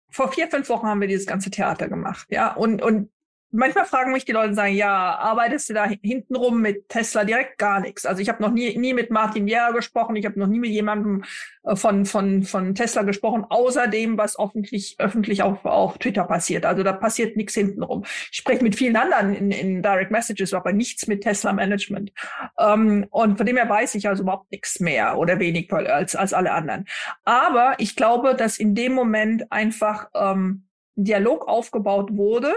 vor 0.09 0.31
vier, 0.31 0.49
fünf 0.49 0.69
Wochen 0.69 0.85
haben 0.85 1.01
wir 1.01 1.07
dieses 1.07 1.25
ganze 1.25 1.49
Theater 1.49 1.87
gemacht, 1.87 2.27
ja, 2.29 2.53
und, 2.53 2.81
und 2.81 3.12
manchmal 3.53 3.85
fragen 3.85 4.11
mich 4.11 4.25
die 4.25 4.31
Leute 4.31 4.49
und 4.49 4.55
sagen, 4.55 4.75
ja, 4.75 5.15
arbeitest 5.15 5.69
du 5.69 5.73
da 5.73 5.85
hintenrum 5.85 6.61
mit 6.61 6.89
Tesla 6.89 7.23
direkt 7.23 7.57
gar 7.57 7.79
nichts? 7.79 8.05
Also 8.05 8.21
ich 8.21 8.29
habe 8.29 8.41
noch 8.41 8.51
nie, 8.51 8.77
nie 8.77 8.93
mit 8.93 9.11
Martin 9.11 9.47
Jera 9.47 9.71
gesprochen, 9.71 10.15
ich 10.15 10.25
habe 10.25 10.39
noch 10.39 10.47
nie 10.47 10.59
mit 10.59 10.71
jemandem 10.71 11.23
äh, 11.63 11.75
von, 11.75 12.05
von, 12.05 12.43
von 12.43 12.75
Tesla 12.75 13.03
gesprochen, 13.03 13.45
außer 13.47 13.87
dem, 13.87 14.17
was 14.17 14.37
öffentlich, 14.39 14.95
öffentlich 14.97 15.43
auf, 15.43 15.63
auf 15.65 15.97
Twitter 15.99 16.25
passiert. 16.25 16.65
Also 16.65 16.83
da 16.83 16.93
passiert 16.93 17.37
nichts 17.37 17.53
hintenrum. 17.53 18.03
Ich 18.31 18.37
spreche 18.37 18.63
mit 18.63 18.75
vielen 18.75 18.95
anderen 18.95 19.33
in, 19.33 19.51
in 19.51 19.81
Direct 19.81 20.11
Messages, 20.11 20.53
aber 20.53 20.73
nichts 20.73 21.07
mit 21.07 21.21
Tesla 21.21 21.53
Management. 21.53 22.11
Ähm, 22.59 23.05
und 23.11 23.37
von 23.37 23.45
dem 23.45 23.57
her 23.57 23.69
weiß 23.69 23.95
ich 23.95 24.07
also 24.07 24.23
überhaupt 24.23 24.51
nichts 24.51 24.79
mehr 24.79 25.17
oder 25.17 25.39
weniger 25.39 25.77
als, 25.93 26.15
als 26.15 26.33
alle 26.33 26.51
anderen. 26.51 26.85
Aber 27.23 27.75
ich 27.77 27.95
glaube, 27.95 28.35
dass 28.35 28.57
in 28.57 28.73
dem 28.73 28.93
Moment 28.93 29.51
einfach 29.51 30.09
ähm, 30.15 30.67
ein 30.97 31.03
Dialog 31.05 31.47
aufgebaut 31.47 32.15
wurde, 32.15 32.53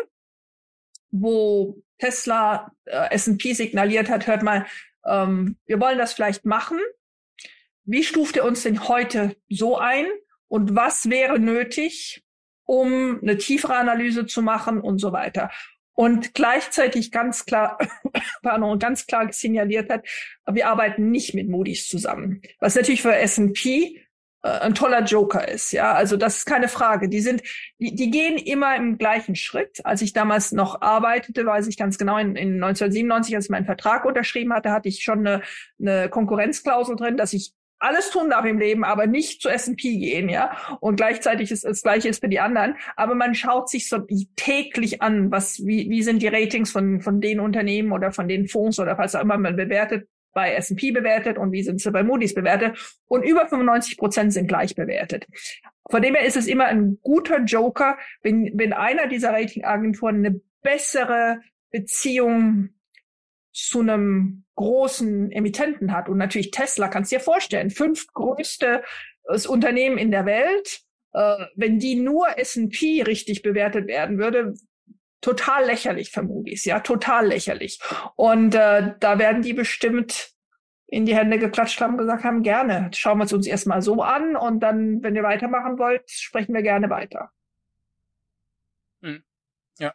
wo 1.11 1.83
Tesla 1.99 2.73
äh, 2.85 3.11
S&P 3.11 3.55
signaliert 3.55 4.09
hat, 4.09 4.27
hört 4.27 4.43
mal, 4.43 4.67
ähm, 5.07 5.57
wir 5.67 5.81
wollen 5.81 5.99
das 5.99 6.13
vielleicht 6.13 6.45
machen. 6.45 6.79
Wie 7.85 8.03
stuft 8.03 8.37
ihr 8.37 8.45
uns 8.45 8.63
denn 8.63 8.89
heute 8.89 9.37
so 9.49 9.79
ein? 9.79 10.07
Und 10.49 10.75
was 10.75 11.09
wäre 11.09 11.39
nötig, 11.39 12.25
um 12.65 13.21
eine 13.23 13.39
tiefere 13.39 13.77
Analyse 13.77 14.27
zu 14.27 14.43
machen 14.43 14.81
und 14.81 14.99
so 14.99 15.13
weiter? 15.13 15.51
Und 15.93 16.35
gleichzeitig 16.35 17.11
ganz 17.11 17.47
klar, 17.47 17.79
pardon, 18.43 18.79
ganz 18.79 19.07
klar 19.07 19.33
signaliert 19.33 19.91
hat, 19.91 20.07
wir 20.51 20.69
arbeiten 20.69 21.11
nicht 21.11 21.35
mit 21.35 21.49
Moody's 21.49 21.89
zusammen. 21.89 22.43
Was 22.61 22.75
natürlich 22.75 23.03
für 23.03 23.17
S&P 23.17 24.06
ein 24.47 24.75
toller 24.75 25.03
Joker 25.03 25.47
ist. 25.47 25.73
Ja, 25.73 25.93
also 25.93 26.17
das 26.17 26.39
ist 26.39 26.45
keine 26.47 26.69
Frage. 26.69 27.09
Die 27.09 27.21
sind, 27.21 27.43
die, 27.79 27.95
die 27.95 28.11
gehen 28.11 28.39
immer 28.39 28.77
im 28.77 28.99
gleichen 28.99 29.37
Schritt. 29.37 29.81
Als 29.85 30.03
ich 30.03 30.13
damals 30.13 30.53
noch 30.53 30.81
arbeitete, 30.81 31.45
weiß 31.45 31.67
ich 31.67 31.77
ganz 31.77 31.99
genau, 31.99 32.19
in, 32.19 32.37
in 32.37 32.63
1997, 32.63 33.37
als 33.37 33.47
ich 33.47 33.51
meinen 33.51 33.67
Vertrag 33.67 34.05
unterschrieben 34.05 34.53
hatte, 34.53 34.73
hatte 34.73 34.89
ich 34.89 35.03
schon 35.03 35.27
eine, 35.27 35.43
eine 35.81 36.09
Konkurrenzklausel 36.09 36.97
drin, 36.97 37.17
dass 37.17 37.33
ich 37.33 37.53
alles 37.79 38.11
tun 38.11 38.31
darf 38.31 38.45
im 38.47 38.59
Leben, 38.59 38.85
aber 38.85 39.07
nicht 39.07 39.43
zu 39.43 39.51
S&P 39.51 39.99
gehen, 39.99 40.29
ja. 40.29 40.57
Und 40.81 40.97
gleichzeitig 40.97 41.51
ist 41.51 41.65
das 41.65 41.83
Gleiche 41.83 42.09
ist 42.09 42.21
für 42.21 42.29
die 42.29 42.41
anderen. 42.41 42.77
Aber 42.97 43.15
man 43.15 43.35
schaut 43.35 43.69
sich 43.69 43.89
so 43.89 43.99
täglich 44.37 45.03
an, 45.03 45.31
was, 45.31 45.65
wie, 45.65 45.91
wie 45.91 46.03
sind 46.03 46.23
die 46.23 46.29
Ratings 46.29 46.71
von, 46.71 47.01
von 47.03 47.21
den 47.21 47.39
Unternehmen 47.39 47.93
oder 47.93 48.13
von 48.13 48.29
den 48.29 48.49
Fonds 48.49 48.79
oder 48.79 48.97
was 48.97 49.15
auch 49.15 49.21
immer 49.21 49.37
man 49.37 49.57
bewertet 49.57 50.09
bei 50.37 50.53
S&P 50.53 50.91
bewertet 50.91 51.39
und 51.39 51.51
wie 51.51 51.63
sind 51.63 51.81
sie 51.81 51.91
bei 51.91 52.03
Moody's 52.03 52.35
bewertet. 52.35 53.01
Und 53.07 53.23
über 53.23 53.49
95 53.49 53.97
Prozent 53.97 54.35
sind 54.35 54.49
gleich 54.49 54.75
bewertet. 54.75 55.27
Von 55.91 56.03
dem 56.03 56.15
her 56.15 56.27
ist 56.27 56.37
es 56.37 56.47
immer 56.47 56.67
ein 56.67 56.99
guter 57.03 57.41
Joker, 57.41 57.97
wenn, 58.23 58.53
wenn 58.55 58.75
einer 58.75 59.07
dieser 59.07 59.33
Ratingagenturen 59.33 60.17
eine 60.17 60.39
bessere 60.61 61.41
Beziehung 61.71 62.69
zu 63.51 63.81
einem 63.81 64.45
großen 64.57 65.33
Emittenten 65.33 65.93
hat. 65.93 66.11
Und 66.11 66.19
natürlich 66.19 66.51
Tesla, 66.51 66.89
kannst 66.89 67.13
du 67.13 67.17
dir 67.17 67.21
vorstellen, 67.21 67.71
fünf 67.71 68.07
größte 68.13 68.83
Unternehmen 69.49 69.97
in 69.97 70.11
der 70.11 70.27
Welt, 70.27 70.83
äh, 71.15 71.47
wenn 71.55 71.79
die 71.79 71.95
nur 71.95 72.39
S&P 72.39 73.03
richtig 73.05 73.41
bewertet 73.41 73.89
werden 73.89 74.19
würde, 74.19 74.53
total 75.27 75.67
lächerlich 75.67 76.13
für 76.13 76.23
Moody's, 76.23 76.65
ja, 76.65 76.79
total 76.79 77.27
lächerlich. 77.27 77.81
Und 78.15 78.55
äh, 78.55 78.95
da 79.01 79.19
werden 79.19 79.43
die 79.43 79.55
bestimmt 79.55 80.31
in 80.87 81.05
die 81.05 81.17
Hände 81.17 81.41
geklatscht 81.41 81.81
haben 81.81 81.95
und 81.95 81.99
gesagt 81.99 82.23
haben, 82.23 82.45
gerne, 82.45 82.91
schauen 82.95 83.19
wir 83.19 83.25
es 83.25 83.33
uns 83.33 83.49
erstmal 83.49 83.83
so 83.83 84.05
an 84.05 84.37
und 84.37 84.61
dann, 84.61 85.03
wenn 85.03 85.17
ihr 85.17 85.25
weitermachen 85.25 85.81
wollt, 85.81 86.09
sprechen 86.09 86.55
wir 86.55 86.63
gerne 86.63 86.91
weiter. 86.91 87.33
Hm. 89.03 89.25
Ja. 89.81 89.95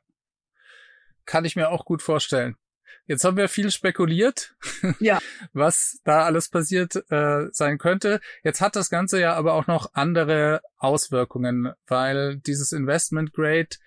Kann 1.23 1.45
ich 1.45 1.55
mir 1.55 1.69
auch 1.69 1.85
gut 1.85 2.01
vorstellen. 2.01 2.57
Jetzt 3.05 3.23
haben 3.23 3.37
wir 3.37 3.47
viel 3.47 3.71
spekuliert, 3.71 4.53
ja. 4.99 5.19
was 5.53 6.01
da 6.03 6.25
alles 6.25 6.49
passiert 6.49 6.97
äh, 7.09 7.47
sein 7.51 7.77
könnte. 7.77 8.19
Jetzt 8.43 8.59
hat 8.59 8.75
das 8.75 8.89
Ganze 8.89 9.17
ja 9.21 9.33
aber 9.33 9.53
auch 9.53 9.67
noch 9.67 9.91
andere 9.93 10.61
Auswirkungen, 10.75 11.71
weil 11.87 12.35
dieses 12.35 12.73
Investment 12.73 13.31
Grade 13.31 13.77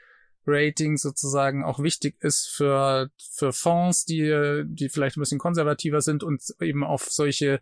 Rating 0.47 0.97
sozusagen 0.97 1.65
auch 1.65 1.79
wichtig 1.79 2.17
ist 2.21 2.49
für, 2.49 3.11
für 3.33 3.53
Fonds, 3.53 4.05
die, 4.05 4.63
die 4.67 4.89
vielleicht 4.89 5.17
ein 5.17 5.21
bisschen 5.21 5.39
konservativer 5.39 6.01
sind 6.01 6.23
und 6.23 6.43
eben 6.61 6.85
auf 6.85 7.05
solche 7.11 7.61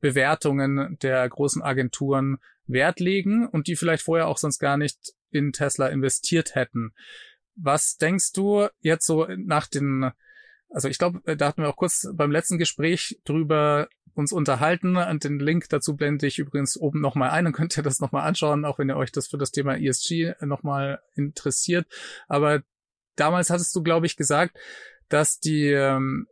Bewertungen 0.00 0.98
der 1.02 1.28
großen 1.28 1.62
Agenturen 1.62 2.38
Wert 2.66 3.00
legen 3.00 3.46
und 3.46 3.66
die 3.66 3.76
vielleicht 3.76 4.04
vorher 4.04 4.28
auch 4.28 4.38
sonst 4.38 4.58
gar 4.58 4.76
nicht 4.76 5.14
in 5.30 5.52
Tesla 5.52 5.88
investiert 5.88 6.54
hätten. 6.54 6.92
Was 7.54 7.96
denkst 7.96 8.32
du 8.32 8.68
jetzt 8.80 9.06
so 9.06 9.26
nach 9.36 9.66
den, 9.66 10.10
also 10.72 10.88
ich 10.88 10.98
glaube, 10.98 11.20
da 11.36 11.46
hatten 11.46 11.62
wir 11.62 11.68
auch 11.68 11.76
kurz 11.76 12.08
beim 12.12 12.30
letzten 12.30 12.58
Gespräch 12.58 13.20
drüber 13.24 13.88
uns 14.14 14.32
unterhalten. 14.32 14.96
Und 14.96 15.24
den 15.24 15.38
Link 15.38 15.68
dazu 15.68 15.96
blende 15.96 16.26
ich 16.26 16.38
übrigens 16.38 16.76
oben 16.76 17.00
nochmal 17.00 17.30
ein. 17.30 17.44
Dann 17.44 17.52
könnt 17.52 17.76
ihr 17.76 17.82
das 17.82 18.00
nochmal 18.00 18.26
anschauen, 18.26 18.64
auch 18.64 18.78
wenn 18.78 18.88
ihr 18.88 18.96
euch 18.96 19.12
das 19.12 19.28
für 19.28 19.38
das 19.38 19.52
Thema 19.52 19.76
ESG 19.76 20.34
nochmal 20.40 21.00
interessiert. 21.14 21.86
Aber 22.28 22.62
damals 23.16 23.50
hattest 23.50 23.74
du, 23.74 23.82
glaube 23.82 24.06
ich, 24.06 24.16
gesagt, 24.16 24.58
dass 25.08 25.38
die, 25.38 25.68
ähm, 25.68 26.26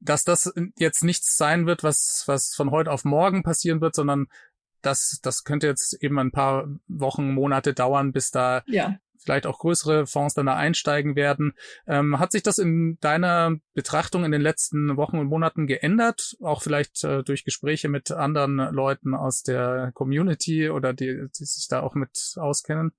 dass 0.00 0.24
das 0.24 0.52
jetzt 0.76 1.04
nichts 1.04 1.36
sein 1.36 1.66
wird, 1.66 1.82
was, 1.82 2.24
was 2.26 2.54
von 2.54 2.70
heute 2.70 2.90
auf 2.90 3.04
morgen 3.04 3.42
passieren 3.42 3.80
wird, 3.80 3.94
sondern 3.94 4.26
das, 4.82 5.20
das 5.22 5.44
könnte 5.44 5.66
jetzt 5.66 5.94
eben 6.02 6.18
ein 6.18 6.32
paar 6.32 6.68
Wochen, 6.86 7.32
Monate 7.32 7.74
dauern, 7.74 8.12
bis 8.12 8.30
da 8.30 8.62
ja 8.66 8.98
vielleicht 9.26 9.46
auch 9.46 9.58
größere 9.58 10.06
Fonds 10.06 10.34
dann 10.34 10.46
da 10.46 10.54
einsteigen 10.54 11.16
werden. 11.16 11.52
Ähm, 11.86 12.18
hat 12.18 12.32
sich 12.32 12.42
das 12.42 12.58
in 12.58 12.96
deiner 13.00 13.56
Betrachtung 13.74 14.24
in 14.24 14.32
den 14.32 14.40
letzten 14.40 14.96
Wochen 14.96 15.18
und 15.18 15.26
Monaten 15.26 15.66
geändert? 15.66 16.36
Auch 16.40 16.62
vielleicht 16.62 17.04
äh, 17.04 17.22
durch 17.22 17.44
Gespräche 17.44 17.88
mit 17.88 18.10
anderen 18.12 18.56
Leuten 18.56 19.14
aus 19.14 19.42
der 19.42 19.90
Community 19.94 20.70
oder 20.70 20.94
die, 20.94 21.26
die 21.38 21.44
sich 21.44 21.68
da 21.68 21.80
auch 21.80 21.94
mit 21.94 22.36
auskennen? 22.36 22.92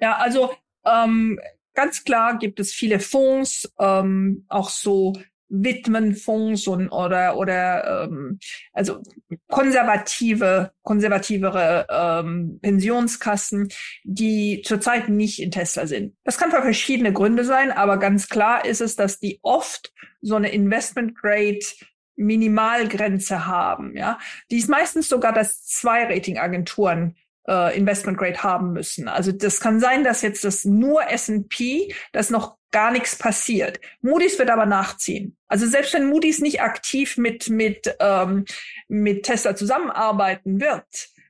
Ja, 0.00 0.16
also 0.16 0.50
ähm, 0.84 1.40
ganz 1.74 2.02
klar 2.04 2.38
gibt 2.38 2.58
es 2.58 2.72
viele 2.72 2.98
Fonds, 2.98 3.72
ähm, 3.78 4.44
auch 4.48 4.70
so 4.70 5.14
Witwenfonds 5.48 6.66
und 6.66 6.90
oder 6.90 7.36
oder 7.36 8.04
ähm, 8.04 8.38
also 8.72 9.02
konservative 9.48 10.72
konservativere 10.82 11.86
ähm, 11.90 12.58
Pensionskassen, 12.62 13.68
die 14.04 14.62
zurzeit 14.64 15.08
nicht 15.08 15.40
in 15.40 15.50
Tesla 15.50 15.86
sind. 15.86 16.16
Das 16.24 16.38
kann 16.38 16.50
für 16.50 16.62
verschiedene 16.62 17.12
Gründe 17.12 17.44
sein, 17.44 17.70
aber 17.70 17.98
ganz 17.98 18.28
klar 18.28 18.64
ist 18.64 18.80
es, 18.80 18.96
dass 18.96 19.18
die 19.18 19.38
oft 19.42 19.92
so 20.20 20.36
eine 20.36 20.50
Investment 20.50 21.16
Grade 21.16 21.60
Minimalgrenze 22.16 23.46
haben. 23.46 23.96
Ja, 23.96 24.18
die 24.50 24.58
ist 24.58 24.68
meistens 24.68 25.08
sogar, 25.08 25.32
dass 25.32 25.64
zwei 25.64 26.04
Ratingagenturen 26.04 27.16
äh, 27.48 27.76
Investment 27.76 28.18
Grade 28.18 28.42
haben 28.42 28.72
müssen. 28.72 29.08
Also 29.08 29.32
das 29.32 29.60
kann 29.60 29.80
sein, 29.80 30.04
dass 30.04 30.22
jetzt 30.22 30.44
das 30.44 30.64
nur 30.64 31.08
S&P, 31.08 31.92
das 32.12 32.30
noch 32.30 32.56
gar 32.70 32.92
nichts 32.92 33.16
passiert. 33.16 33.80
Moody's 34.02 34.38
wird 34.38 34.50
aber 34.50 34.66
nachziehen. 34.66 35.36
Also 35.48 35.66
selbst 35.66 35.94
wenn 35.94 36.08
Moody's 36.08 36.40
nicht 36.40 36.60
aktiv 36.60 37.16
mit 37.16 37.48
mit 37.48 37.96
ähm, 37.98 38.44
mit 38.88 39.24
Tesla 39.24 39.56
zusammenarbeiten 39.56 40.60
wird, 40.60 40.84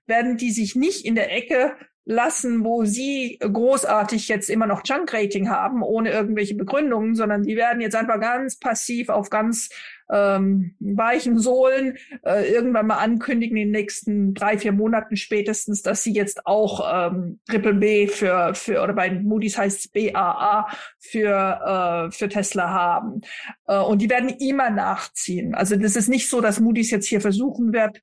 werden 0.06 0.36
die 0.36 0.50
sich 0.50 0.74
nicht 0.74 1.04
in 1.04 1.14
der 1.14 1.32
Ecke 1.32 1.76
lassen, 2.04 2.64
wo 2.64 2.84
sie 2.84 3.38
großartig 3.40 4.28
jetzt 4.28 4.48
immer 4.48 4.66
noch 4.66 4.80
Junk-Rating 4.82 5.50
haben, 5.50 5.82
ohne 5.82 6.10
irgendwelche 6.10 6.54
Begründungen, 6.54 7.14
sondern 7.14 7.42
die 7.42 7.54
werden 7.54 7.82
jetzt 7.82 7.94
einfach 7.94 8.18
ganz 8.18 8.58
passiv 8.58 9.10
auf 9.10 9.28
ganz 9.28 9.68
ähm, 10.10 10.74
weichen 10.80 11.38
Sohlen 11.38 11.98
äh, 12.24 12.50
irgendwann 12.50 12.86
mal 12.86 12.96
ankündigen 12.96 13.56
in 13.56 13.68
den 13.68 13.72
nächsten 13.72 14.34
drei, 14.34 14.58
vier 14.58 14.72
Monaten 14.72 15.16
spätestens, 15.16 15.82
dass 15.82 16.02
sie 16.02 16.12
jetzt 16.12 16.46
auch 16.46 17.10
ähm, 17.12 17.40
Triple 17.48 17.74
B 17.74 18.06
für, 18.06 18.54
für 18.54 18.82
oder 18.82 18.94
bei 18.94 19.10
Moody's 19.10 19.58
heißt 19.58 19.80
es 19.80 19.88
BAA 19.88 20.68
für, 20.98 22.08
äh, 22.08 22.10
für 22.10 22.28
Tesla 22.28 22.70
haben. 22.70 23.20
Äh, 23.66 23.78
und 23.78 24.02
die 24.02 24.10
werden 24.10 24.30
immer 24.30 24.70
nachziehen. 24.70 25.54
Also 25.54 25.76
das 25.76 25.96
ist 25.96 26.08
nicht 26.08 26.28
so, 26.28 26.40
dass 26.40 26.60
Moody's 26.60 26.90
jetzt 26.90 27.06
hier 27.06 27.20
versuchen 27.20 27.72
wird, 27.72 28.00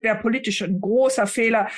wäre 0.00 0.18
politisch 0.18 0.62
ein 0.62 0.80
großer 0.80 1.26
Fehler, 1.26 1.68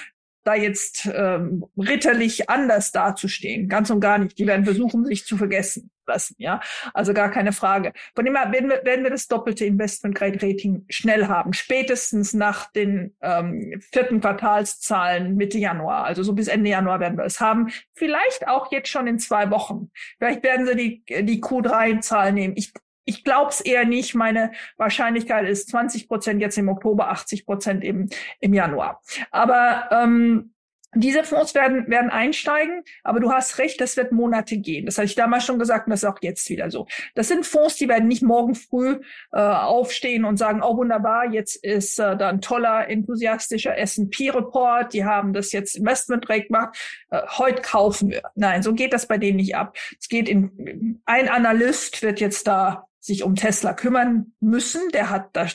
da 0.46 0.54
jetzt 0.54 1.08
ähm, 1.12 1.64
ritterlich 1.76 2.48
anders 2.48 2.92
dazustehen. 2.92 3.68
Ganz 3.68 3.90
und 3.90 4.00
gar 4.00 4.18
nicht. 4.18 4.38
Die 4.38 4.46
werden 4.46 4.64
versuchen, 4.64 5.04
sich 5.04 5.26
zu 5.26 5.36
vergessen 5.36 5.90
lassen. 6.06 6.36
Ja, 6.38 6.60
also 6.94 7.12
gar 7.12 7.30
keine 7.30 7.52
Frage. 7.52 7.92
Von 8.14 8.24
dem 8.24 8.36
her 8.36 8.52
werden 8.52 8.70
wir, 8.70 8.84
werden 8.84 9.02
wir 9.02 9.10
das 9.10 9.26
doppelte 9.26 9.64
Investment 9.64 10.14
Grade 10.14 10.40
Rating 10.40 10.84
schnell 10.88 11.26
haben. 11.26 11.52
Spätestens 11.52 12.32
nach 12.32 12.70
den 12.70 13.16
ähm, 13.22 13.80
vierten 13.92 14.20
Quartalszahlen 14.20 15.34
Mitte 15.34 15.58
Januar. 15.58 16.04
Also 16.04 16.22
so 16.22 16.32
bis 16.32 16.46
Ende 16.46 16.70
Januar 16.70 17.00
werden 17.00 17.18
wir 17.18 17.24
es 17.24 17.40
haben. 17.40 17.72
Vielleicht 17.94 18.46
auch 18.46 18.70
jetzt 18.70 18.88
schon 18.88 19.08
in 19.08 19.18
zwei 19.18 19.50
Wochen. 19.50 19.90
Vielleicht 20.18 20.44
werden 20.44 20.66
sie 20.66 20.76
die, 20.76 21.24
die 21.24 21.42
Q3-Zahl 21.42 22.32
nehmen. 22.32 22.54
Ich 22.56 22.72
ich 23.06 23.24
glaube 23.24 23.50
es 23.50 23.60
eher 23.62 23.86
nicht. 23.86 24.14
Meine 24.14 24.52
Wahrscheinlichkeit 24.76 25.48
ist 25.48 25.70
20 25.70 26.08
Prozent 26.08 26.42
jetzt 26.42 26.58
im 26.58 26.68
Oktober, 26.68 27.08
80 27.08 27.46
Prozent 27.46 27.82
im, 27.84 28.08
im 28.40 28.52
Januar. 28.52 29.00
Aber 29.30 29.88
ähm, 29.90 30.52
diese 30.96 31.24
Fonds 31.24 31.54
werden, 31.54 31.88
werden 31.88 32.10
einsteigen, 32.10 32.82
aber 33.04 33.20
du 33.20 33.30
hast 33.30 33.58
recht, 33.58 33.80
das 33.80 33.96
wird 33.96 34.12
Monate 34.12 34.56
gehen. 34.56 34.86
Das 34.86 34.96
hatte 34.96 35.06
ich 35.06 35.14
damals 35.14 35.44
schon 35.44 35.58
gesagt 35.58 35.86
und 35.86 35.90
das 35.90 36.02
ist 36.02 36.08
auch 36.08 36.18
jetzt 36.22 36.48
wieder 36.48 36.70
so. 36.70 36.86
Das 37.14 37.28
sind 37.28 37.44
Fonds, 37.44 37.76
die 37.76 37.88
werden 37.88 38.08
nicht 38.08 38.22
morgen 38.22 38.54
früh 38.54 39.00
äh, 39.32 39.40
aufstehen 39.40 40.24
und 40.24 40.38
sagen, 40.38 40.62
oh 40.62 40.76
wunderbar, 40.76 41.30
jetzt 41.30 41.62
ist 41.62 41.98
äh, 41.98 42.16
da 42.16 42.30
ein 42.30 42.40
toller, 42.40 42.88
enthusiastischer 42.88 43.76
S&P-Report, 43.76 44.92
die 44.92 45.04
haben 45.04 45.32
das 45.32 45.52
jetzt 45.52 45.76
Investment 45.76 46.26
gemacht, 46.26 46.78
äh, 47.10 47.20
heute 47.36 47.62
kaufen 47.62 48.10
wir. 48.10 48.22
Nein, 48.34 48.62
so 48.62 48.72
geht 48.72 48.92
das 48.92 49.06
bei 49.06 49.18
denen 49.18 49.36
nicht 49.36 49.54
ab. 49.54 49.76
Es 50.00 50.08
geht 50.08 50.28
in, 50.28 51.02
ein 51.04 51.28
Analyst 51.28 52.02
wird 52.02 52.20
jetzt 52.20 52.46
da 52.46 52.85
sich 53.06 53.22
um 53.22 53.34
Tesla 53.34 53.72
kümmern 53.72 54.32
müssen. 54.40 54.88
Der 54.90 55.10
hat 55.10 55.30
da 55.32 55.46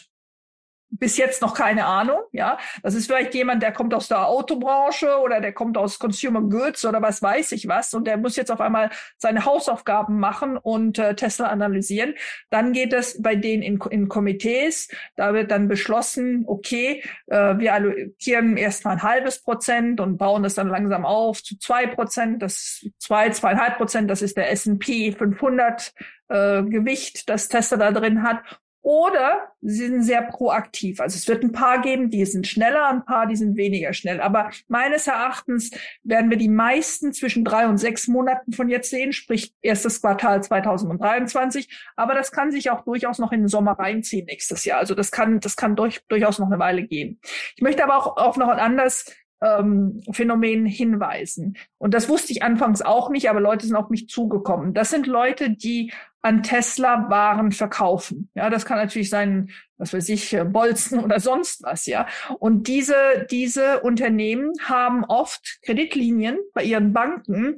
bis 0.92 1.18
jetzt 1.18 1.42
noch 1.42 1.54
keine 1.54 1.86
Ahnung, 1.86 2.20
ja. 2.32 2.58
Das 2.84 2.96
ist 2.96 3.08
vielleicht 3.08 3.34
jemand, 3.34 3.64
der 3.64 3.72
kommt 3.72 3.94
aus 3.94 4.10
der 4.10 4.28
Autobranche 4.28 5.20
oder 5.20 5.40
der 5.40 5.54
kommt 5.54 5.78
aus 5.78 6.00
Consumer 6.00 6.42
Goods 6.42 6.86
oder 6.86 7.02
was 7.02 7.22
weiß 7.22 7.54
ich 7.54 7.68
was 7.68 7.94
und 7.94 8.06
der 8.06 8.18
muss 8.18 8.36
jetzt 8.36 8.52
auf 8.52 8.60
einmal 8.60 8.90
seine 9.18 9.46
Hausaufgaben 9.46 10.20
machen 10.20 10.58
und 10.58 11.00
äh, 11.00 11.16
Tesla 11.16 11.48
analysieren. 11.48 12.16
Dann 12.50 12.74
geht 12.74 12.94
es 12.94 13.22
bei 13.22 13.36
denen 13.36 13.64
in, 13.64 13.80
in 13.90 14.10
Komitees, 14.10 14.90
da 15.16 15.34
wird 15.34 15.52
dann 15.52 15.70
beschlossen, 15.70 16.44
okay, 16.46 17.04
äh, 17.28 17.58
wir 17.58 17.74
allokieren 17.74 18.58
erstmal 18.58 18.96
ein 18.96 19.04
halbes 19.04 19.42
Prozent 19.42 20.02
und 20.02 20.18
bauen 20.18 20.44
das 20.44 20.56
dann 20.56 20.68
langsam 20.68 21.06
auf 21.06 21.42
zu 21.42 21.58
zwei 21.58 21.88
Prozent, 21.88 22.42
das 22.42 22.86
zwei, 23.00 23.30
zweieinhalb 23.30 23.78
Prozent, 23.78 24.10
das 24.10 24.22
ist 24.22 24.36
der 24.36 24.52
S&P 24.52 25.14
500 25.14 25.94
äh, 26.32 26.64
Gewicht, 26.64 27.30
das 27.30 27.50
Tesla 27.50 27.78
da 27.78 27.92
drin 27.92 28.24
hat 28.24 28.42
oder 28.84 29.52
sie 29.62 29.88
sind 29.88 30.04
sehr 30.04 30.24
proaktiv. 30.24 31.00
Also 31.00 31.16
es 31.16 31.28
wird 31.28 31.44
ein 31.44 31.52
paar 31.52 31.82
geben, 31.82 32.10
die 32.10 32.26
sind 32.26 32.48
schneller, 32.48 32.90
ein 32.90 33.06
paar, 33.06 33.28
die 33.28 33.36
sind 33.36 33.56
weniger 33.56 33.94
schnell. 33.94 34.20
Aber 34.20 34.50
meines 34.68 35.06
Erachtens 35.06 35.70
werden 36.04 36.32
wir 36.32 36.38
die 36.38 36.50
meisten 36.50 37.14
zwischen 37.14 37.46
drei 37.46 37.68
und 37.68 37.78
sechs 37.78 38.08
Monaten 38.08 38.54
von 38.54 38.70
jetzt 38.70 38.90
sehen, 38.90 39.14
sprich 39.14 39.54
erstes 39.62 40.02
Quartal 40.02 40.42
2023. 40.42 41.70
Aber 41.96 42.16
das 42.16 42.32
kann 42.32 42.52
sich 42.52 42.72
auch 42.72 42.82
durchaus 42.82 43.20
noch 43.20 43.32
in 43.32 43.42
den 43.42 43.50
Sommer 43.50 43.74
reinziehen 43.74 44.26
nächstes 44.26 44.66
Jahr. 44.66 44.80
Also 44.80 44.96
das 44.96 45.12
kann, 45.12 45.40
das 45.40 45.56
kann 45.56 45.76
durch, 45.76 46.02
durchaus 46.08 46.40
noch 46.40 46.48
eine 46.48 46.58
Weile 46.58 46.82
gehen. 46.88 47.20
Ich 47.56 47.62
möchte 47.62 47.84
aber 47.84 47.98
auch 47.98 48.18
auf 48.18 48.38
noch 48.38 48.50
ein 48.50 48.60
anderes 48.60 49.06
ähm, 49.42 50.02
Phänomen 50.12 50.66
hinweisen. 50.66 51.58
Und 51.78 51.94
das 51.94 52.10
wusste 52.10 52.32
ich 52.32 52.44
anfangs 52.44 52.82
auch 52.82 53.10
nicht, 53.10 53.30
aber 53.30 53.40
Leute 53.40 53.66
sind 53.66 53.76
auf 53.76 53.90
mich 53.90 54.08
zugekommen. 54.08 54.74
Das 54.74 54.90
sind 54.90 55.08
Leute, 55.08 55.50
die 55.50 55.92
an 56.22 56.44
Tesla 56.44 57.10
Waren 57.10 57.52
verkaufen. 57.52 58.30
Ja, 58.36 58.50
das 58.52 58.66
kann 58.66 58.78
natürlich 58.78 59.10
sein, 59.10 59.50
was 59.78 59.94
weiß 59.94 60.10
ich, 60.10 60.38
Bolzen 60.46 61.00
oder 61.00 61.20
sonst 61.20 61.64
was, 61.64 61.88
ja. 61.88 62.08
Und 62.38 62.68
diese, 62.68 63.26
diese 63.32 63.80
Unternehmen 63.82 64.54
haben 64.64 65.04
oft 65.04 65.60
Kreditlinien 65.64 66.38
bei 66.54 66.64
ihren 66.64 66.94
Banken, 66.94 67.56
äh, 67.56 67.58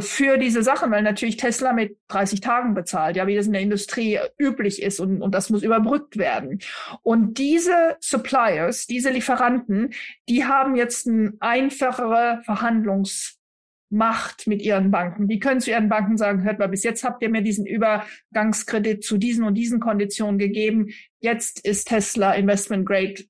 für 0.00 0.38
diese 0.38 0.62
Sachen, 0.62 0.92
weil 0.92 1.02
natürlich 1.02 1.36
Tesla 1.36 1.72
mit 1.72 1.98
30 2.08 2.40
Tagen 2.40 2.74
bezahlt, 2.74 3.16
ja, 3.16 3.26
wie 3.26 3.34
das 3.34 3.46
in 3.46 3.52
der 3.52 3.62
Industrie 3.62 4.20
üblich 4.38 4.80
ist 4.80 5.00
und, 5.00 5.20
und 5.20 5.34
das 5.34 5.50
muss 5.50 5.64
überbrückt 5.64 6.18
werden. 6.18 6.60
Und 7.02 7.38
diese 7.38 7.96
Suppliers, 7.98 8.86
diese 8.86 9.10
Lieferanten, 9.10 9.92
die 10.28 10.44
haben 10.44 10.76
jetzt 10.76 11.08
eine 11.08 11.32
einfachere 11.40 12.42
Verhandlungsmacht 12.44 14.46
mit 14.46 14.62
ihren 14.62 14.92
Banken. 14.92 15.26
Die 15.26 15.40
können 15.40 15.60
zu 15.60 15.70
ihren 15.70 15.88
Banken 15.88 16.16
sagen, 16.16 16.44
hört 16.44 16.60
mal, 16.60 16.68
bis 16.68 16.84
jetzt 16.84 17.02
habt 17.02 17.20
ihr 17.20 17.28
mir 17.28 17.42
diesen 17.42 17.66
Übergangskredit 17.66 19.02
zu 19.02 19.18
diesen 19.18 19.44
und 19.44 19.54
diesen 19.54 19.80
Konditionen 19.80 20.38
gegeben. 20.38 20.90
Jetzt 21.18 21.58
ist 21.64 21.88
Tesla 21.88 22.34
Investment 22.34 22.86
Grade. 22.86 23.24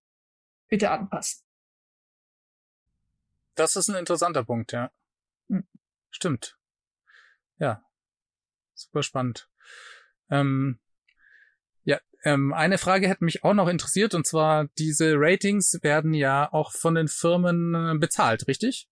Bitte 0.68 0.90
anpassen. 0.90 1.40
Das 3.54 3.76
ist 3.76 3.88
ein 3.88 3.96
interessanter 3.96 4.44
Punkt, 4.44 4.72
ja. 4.72 4.90
Stimmt. 6.12 6.57
Ja. 7.59 7.83
Super 8.75 9.03
spannend. 9.03 9.48
Ähm, 10.31 10.79
ja, 11.85 11.98
ähm, 12.22 12.53
eine 12.53 12.79
Frage 12.79 13.09
hätte 13.09 13.25
mich 13.25 13.42
auch 13.44 13.55
noch 13.55 13.68
interessiert, 13.68 14.14
und 14.14 14.27
zwar, 14.27 14.68
diese 14.79 15.14
Ratings 15.16 15.79
werden 15.83 16.14
ja 16.14 16.53
auch 16.53 16.72
von 16.72 16.94
den 16.94 17.09
Firmen 17.09 17.75
äh, 17.75 17.98
bezahlt, 17.98 18.46
richtig? 18.46 18.88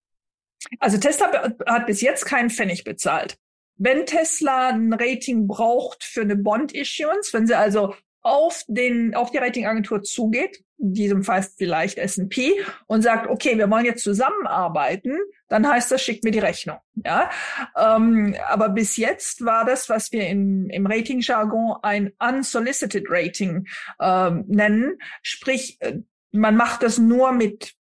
Also 0.78 0.98
Tesla 0.98 1.54
hat 1.66 1.86
bis 1.86 2.00
jetzt 2.00 2.26
keinen 2.26 2.50
Pfennig 2.50 2.84
bezahlt. 2.84 3.38
Wenn 3.76 4.04
Tesla 4.04 4.70
ein 4.70 4.92
Rating 4.92 5.46
braucht 5.46 6.04
für 6.04 6.20
eine 6.20 6.36
Bond-Issuance, 6.36 7.32
wenn 7.32 7.46
sie 7.46 7.56
also 7.56 7.94
auf 8.22 8.64
den, 8.68 9.14
auf 9.14 9.30
die 9.30 9.38
Ratingagentur 9.38 10.02
zugeht, 10.02 10.62
in 10.78 10.94
diesem 10.94 11.24
Fall 11.24 11.42
vielleicht 11.42 11.98
S&P, 11.98 12.60
und 12.86 13.02
sagt, 13.02 13.28
okay, 13.28 13.56
wir 13.56 13.70
wollen 13.70 13.84
jetzt 13.84 14.04
zusammenarbeiten, 14.04 15.18
dann 15.48 15.66
heißt 15.66 15.90
das, 15.90 16.02
schickt 16.02 16.24
mir 16.24 16.30
die 16.30 16.38
Rechnung. 16.38 16.78
Ja, 17.04 17.30
ähm, 17.76 18.34
aber 18.48 18.68
bis 18.68 18.96
jetzt 18.96 19.44
war 19.44 19.64
das, 19.64 19.88
was 19.88 20.12
wir 20.12 20.26
in, 20.26 20.68
im 20.70 20.86
Rating-Jargon 20.86 21.76
ein 21.82 22.12
unsolicited 22.18 23.06
Rating 23.08 23.66
ähm, 24.00 24.44
nennen, 24.48 24.98
sprich, 25.22 25.78
äh, 25.80 25.98
man 26.32 26.56
macht 26.56 26.82
das 26.82 26.98
nur 26.98 27.32
mit 27.32 27.74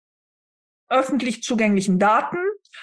öffentlich 0.88 1.42
zugänglichen 1.42 1.98
Daten, 1.98 2.38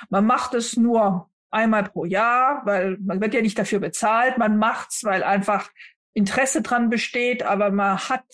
man 0.10 0.26
macht 0.26 0.54
es 0.54 0.76
nur 0.76 1.30
einmal 1.52 1.84
pro 1.84 2.06
Jahr, 2.06 2.63
weil 2.66 2.98
man 3.00 3.22
wird 3.22 3.34
ja 3.34 3.42
nicht 3.42 3.58
dafür 3.58 3.80
bezahlt, 3.80 4.38
man 4.38 4.58
macht's, 4.58 5.04
weil 5.04 5.24
einfach 5.24 5.70
Interesse 6.13 6.62
dran 6.62 6.89
besteht, 6.89 7.43
aber 7.43 7.71
man 7.71 7.97
hat 7.97 8.26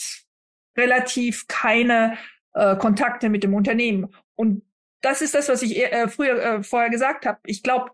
relativ 0.77 1.47
keine 1.47 2.17
äh, 2.53 2.75
Kontakte 2.75 3.29
mit 3.29 3.43
dem 3.43 3.53
Unternehmen. 3.53 4.13
Und 4.35 4.63
das 5.01 5.21
ist 5.21 5.35
das, 5.35 5.49
was 5.49 5.61
ich 5.61 5.77
äh, 5.77 6.07
früher 6.07 6.41
äh, 6.41 6.63
vorher 6.63 6.89
gesagt 6.89 7.25
habe. 7.25 7.39
Ich 7.45 7.63
glaube, 7.63 7.91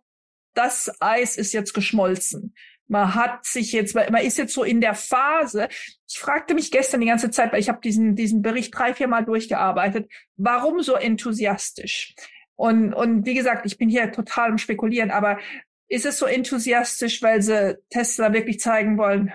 das 0.54 0.91
Eis 1.00 1.38
ist 1.38 1.54
jetzt 1.54 1.74
geschmolzen. 1.74 2.56
Man 2.88 3.15
hat 3.15 3.45
sich 3.45 3.71
jetzt, 3.71 3.95
man 3.95 4.15
ist 4.17 4.38
jetzt 4.38 4.54
so 4.54 4.63
in 4.63 4.80
der 4.80 4.93
Phase. 4.93 5.67
Ich 6.08 6.19
fragte 6.19 6.54
mich 6.54 6.71
gestern 6.71 7.02
die 7.02 7.08
ganze 7.08 7.32
Zeit, 7.32 7.52
weil 7.52 7.60
ich 7.60 7.69
habe 7.69 7.82
diesen 7.82 8.15
diesen 8.15 8.43
Bericht 8.43 8.78
drei, 8.78 8.93
vier 8.93 9.08
Mal 9.08 9.26
durchgearbeitet. 9.26 10.10
Warum 10.38 10.82
so 10.82 10.93
enthusiastisch? 10.93 12.13
Und 12.56 12.93
und 12.93 13.26
wie 13.26 13.34
gesagt, 13.34 13.65
ich 13.65 13.78
bin 13.78 13.89
hier 13.89 14.12
total 14.12 14.52
im 14.52 14.58
Spekulieren, 14.60 15.10
aber 15.10 15.39
ist 15.88 16.06
es 16.06 16.19
so 16.19 16.26
enthusiastisch, 16.26 17.21
weil 17.24 17.41
sie 17.41 17.78
Tesla 17.89 18.34
wirklich 18.34 18.60
zeigen 18.60 18.98
wollen, 18.98 19.34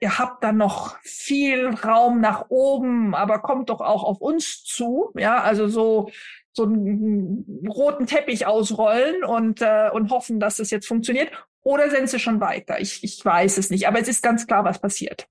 ihr 0.00 0.18
habt 0.18 0.44
da 0.44 0.52
noch 0.52 0.98
viel 1.00 1.68
Raum 1.68 2.20
nach 2.20 2.46
oben, 2.48 3.14
aber 3.14 3.40
kommt 3.40 3.70
doch 3.70 3.80
auch 3.80 4.04
auf 4.04 4.20
uns 4.20 4.62
zu, 4.64 5.12
ja, 5.16 5.42
also 5.42 5.68
so 5.68 6.10
so 6.52 6.64
einen 6.64 7.66
roten 7.68 8.06
Teppich 8.06 8.46
ausrollen 8.46 9.24
und 9.24 9.60
äh, 9.60 9.90
und 9.92 10.10
hoffen, 10.10 10.40
dass 10.40 10.58
es 10.58 10.70
jetzt 10.70 10.86
funktioniert, 10.86 11.30
oder 11.62 11.90
sind 11.90 12.08
sie 12.08 12.18
schon 12.18 12.40
weiter? 12.40 12.80
Ich 12.80 13.04
ich 13.04 13.22
weiß 13.24 13.58
es 13.58 13.70
nicht, 13.70 13.86
aber 13.88 14.00
es 14.00 14.08
ist 14.08 14.22
ganz 14.22 14.46
klar, 14.46 14.64
was 14.64 14.78
passiert. 14.78 15.28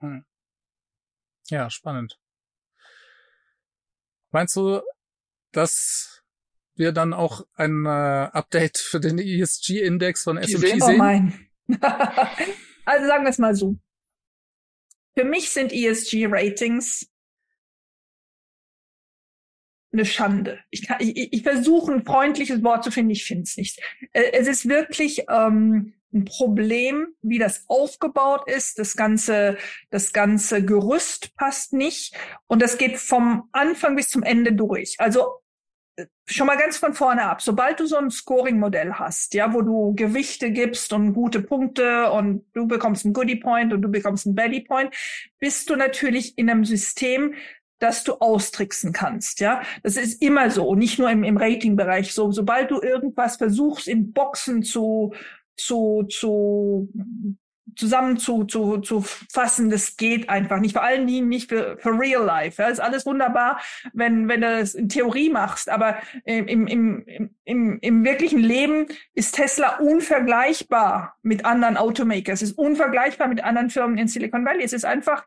Hm. 0.00 0.24
Ja, 1.48 1.70
spannend. 1.70 2.18
Meinst 4.32 4.56
du, 4.56 4.80
dass 5.52 6.24
wir 6.74 6.92
dann 6.92 7.14
auch 7.14 7.46
ein 7.54 7.86
äh, 7.86 7.88
Update 7.88 8.78
für 8.78 9.00
den 9.00 9.18
ESG-Index 9.18 10.24
von 10.24 10.36
S&P 10.36 10.78
sehen? 10.80 11.48
Also 12.86 13.06
sagen 13.06 13.24
wir 13.24 13.30
es 13.30 13.38
mal 13.38 13.54
so. 13.54 13.76
Für 15.18 15.24
mich 15.24 15.50
sind 15.50 15.72
ESG-Ratings 15.72 17.10
eine 19.92 20.04
Schande. 20.04 20.60
Ich, 20.70 20.86
kann, 20.86 20.98
ich, 21.00 21.32
ich 21.32 21.42
versuche 21.42 21.92
ein 21.92 22.04
freundliches 22.04 22.62
Wort 22.62 22.84
zu 22.84 22.90
finden, 22.90 23.10
ich 23.10 23.24
finde 23.24 23.44
es 23.44 23.56
nicht. 23.56 23.80
Äh, 24.12 24.32
es 24.32 24.46
ist 24.46 24.68
wirklich 24.68 25.24
ähm, 25.28 25.94
ein 26.12 26.24
Problem, 26.24 27.08
wie 27.22 27.38
das 27.38 27.64
aufgebaut 27.68 28.48
ist. 28.48 28.78
Das 28.78 28.96
ganze, 28.96 29.56
das 29.90 30.12
ganze 30.12 30.64
Gerüst 30.64 31.34
passt 31.36 31.72
nicht 31.72 32.14
und 32.46 32.62
das 32.62 32.78
geht 32.78 32.98
vom 32.98 33.48
Anfang 33.52 33.96
bis 33.96 34.08
zum 34.08 34.22
Ende 34.22 34.52
durch. 34.52 34.96
Also 34.98 35.40
schon 36.26 36.46
mal 36.46 36.56
ganz 36.56 36.76
von 36.76 36.94
vorne 36.94 37.22
ab. 37.22 37.40
Sobald 37.40 37.80
du 37.80 37.86
so 37.86 37.96
ein 37.96 38.10
Scoring-Modell 38.10 38.94
hast, 38.94 39.34
ja, 39.34 39.52
wo 39.52 39.62
du 39.62 39.94
Gewichte 39.94 40.50
gibst 40.50 40.92
und 40.92 41.14
gute 41.14 41.40
Punkte 41.40 42.10
und 42.10 42.44
du 42.52 42.66
bekommst 42.66 43.04
einen 43.04 43.14
Goodie 43.14 43.36
Point 43.36 43.72
und 43.72 43.82
du 43.82 43.88
bekommst 43.88 44.26
einen 44.26 44.34
Baddy 44.34 44.60
Point, 44.60 44.94
bist 45.38 45.70
du 45.70 45.76
natürlich 45.76 46.36
in 46.36 46.50
einem 46.50 46.64
System, 46.64 47.34
dass 47.78 48.04
du 48.04 48.14
austricksen 48.14 48.92
kannst, 48.92 49.40
ja. 49.40 49.62
Das 49.82 49.96
ist 49.96 50.22
immer 50.22 50.50
so, 50.50 50.74
nicht 50.74 50.98
nur 50.98 51.10
im, 51.10 51.24
im 51.24 51.36
Ratingbereich 51.36 52.12
so. 52.14 52.32
Sobald 52.32 52.70
du 52.70 52.80
irgendwas 52.80 53.36
versuchst, 53.36 53.86
in 53.86 54.12
Boxen 54.12 54.62
zu, 54.62 55.12
zu, 55.56 56.04
zu 56.08 56.88
zusammen 57.74 58.16
zu, 58.16 58.44
zu, 58.44 58.78
zu 58.78 59.00
fassen, 59.00 59.70
das 59.70 59.96
geht 59.96 60.28
einfach 60.28 60.60
nicht. 60.60 60.72
Vor 60.72 60.84
allen 60.84 61.06
Dingen 61.06 61.28
nicht 61.28 61.48
für, 61.48 61.76
für 61.78 61.98
real 61.98 62.24
life. 62.24 62.62
Ja, 62.62 62.68
ist 62.68 62.80
alles 62.80 63.04
wunderbar, 63.06 63.60
wenn, 63.92 64.28
wenn 64.28 64.40
du 64.40 64.60
das 64.60 64.74
in 64.74 64.88
Theorie 64.88 65.30
machst, 65.30 65.68
aber 65.68 65.96
im, 66.24 66.46
im, 66.46 66.66
im, 66.66 67.30
im, 67.44 67.78
im 67.80 68.04
wirklichen 68.04 68.40
Leben 68.40 68.86
ist 69.14 69.34
Tesla 69.34 69.76
unvergleichbar 69.78 71.16
mit 71.22 71.44
anderen 71.44 71.76
Automakers. 71.76 72.42
Es 72.42 72.50
ist 72.50 72.58
unvergleichbar 72.58 73.28
mit 73.28 73.42
anderen 73.42 73.70
Firmen 73.70 73.98
in 73.98 74.08
Silicon 74.08 74.44
Valley. 74.44 74.62
Es 74.62 74.72
ist 74.72 74.84
einfach 74.84 75.24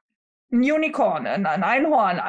ein 0.52 0.60
Unicorn, 0.60 1.28
ein, 1.28 1.46
ein 1.46 1.64
Einhorn. 1.64 2.20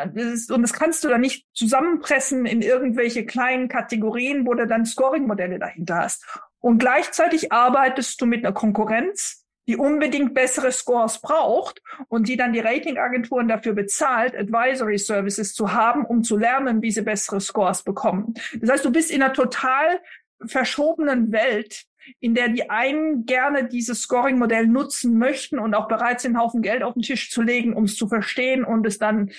Und 0.50 0.62
das 0.62 0.72
kannst 0.72 1.04
du 1.04 1.08
dann 1.08 1.22
nicht 1.22 1.46
zusammenpressen 1.54 2.46
in 2.46 2.62
irgendwelche 2.62 3.24
kleinen 3.24 3.68
Kategorien, 3.68 4.46
wo 4.46 4.54
du 4.54 4.66
dann 4.66 4.84
Scoring-Modelle 4.84 5.58
dahinter 5.58 5.96
hast. 5.96 6.26
Und 6.58 6.78
gleichzeitig 6.78 7.52
arbeitest 7.52 8.20
du 8.20 8.26
mit 8.26 8.44
einer 8.44 8.52
Konkurrenz, 8.52 9.39
die 9.70 9.76
unbedingt 9.76 10.34
bessere 10.34 10.72
Scores 10.72 11.20
braucht 11.20 11.80
und 12.08 12.26
die 12.26 12.36
dann 12.36 12.52
die 12.52 12.58
Ratingagenturen 12.58 13.46
dafür 13.46 13.72
bezahlt, 13.72 14.34
Advisory 14.34 14.98
Services 14.98 15.54
zu 15.54 15.72
haben, 15.72 16.04
um 16.04 16.24
zu 16.24 16.36
lernen, 16.36 16.82
wie 16.82 16.90
sie 16.90 17.02
bessere 17.02 17.40
Scores 17.40 17.84
bekommen. 17.84 18.34
Das 18.60 18.68
heißt, 18.68 18.84
du 18.84 18.90
bist 18.90 19.12
in 19.12 19.22
einer 19.22 19.32
total 19.32 20.00
verschobenen 20.44 21.30
Welt, 21.30 21.84
in 22.18 22.34
der 22.34 22.48
die 22.48 22.68
einen 22.68 23.26
gerne 23.26 23.68
dieses 23.68 24.02
Scoring-Modell 24.02 24.66
nutzen 24.66 25.16
möchten 25.18 25.60
und 25.60 25.72
auch 25.74 25.86
bereit 25.86 26.20
sind, 26.20 26.34
einen 26.34 26.42
Haufen 26.42 26.62
Geld 26.62 26.82
auf 26.82 26.94
den 26.94 27.02
Tisch 27.02 27.30
zu 27.30 27.40
legen, 27.40 27.72
um 27.72 27.84
es 27.84 27.94
zu 27.94 28.08
verstehen 28.08 28.64
und 28.64 28.84
es 28.88 28.98
dann 28.98 29.30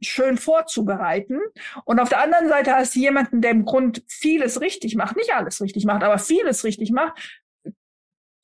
schön 0.00 0.36
vorzubereiten. 0.36 1.40
Und 1.84 1.98
auf 1.98 2.10
der 2.10 2.22
anderen 2.22 2.48
Seite 2.48 2.76
hast 2.76 2.94
du 2.94 3.00
jemanden, 3.00 3.40
der 3.40 3.50
im 3.50 3.64
Grund 3.64 4.04
vieles 4.06 4.60
richtig 4.60 4.94
macht, 4.94 5.16
nicht 5.16 5.34
alles 5.34 5.60
richtig 5.60 5.84
macht, 5.84 6.04
aber 6.04 6.18
vieles 6.18 6.62
richtig 6.62 6.92
macht, 6.92 7.41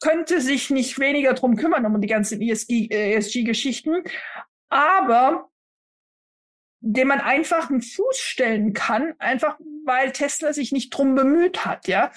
könnte 0.01 0.41
sich 0.41 0.71
nicht 0.71 0.99
weniger 0.99 1.35
drum 1.35 1.57
kümmern, 1.57 1.87
um 1.87 2.01
die 2.01 2.09
ganzen 2.09 2.41
ESG-Geschichten, 2.41 4.05
äh, 4.05 4.11
aber 4.69 5.51
dem 6.81 7.09
man 7.09 7.21
einfach 7.21 7.71
einen 7.71 7.83
Fuß 7.83 8.19
stellen 8.19 8.73
kann, 8.73 9.15
einfach 9.19 9.59
weil 9.85 10.13
Tesla 10.13 10.53
sich 10.53 10.71
nicht 10.71 10.91
drum 10.91 11.15
bemüht 11.15 11.65
hat, 11.65 11.89
ja. 11.89 12.13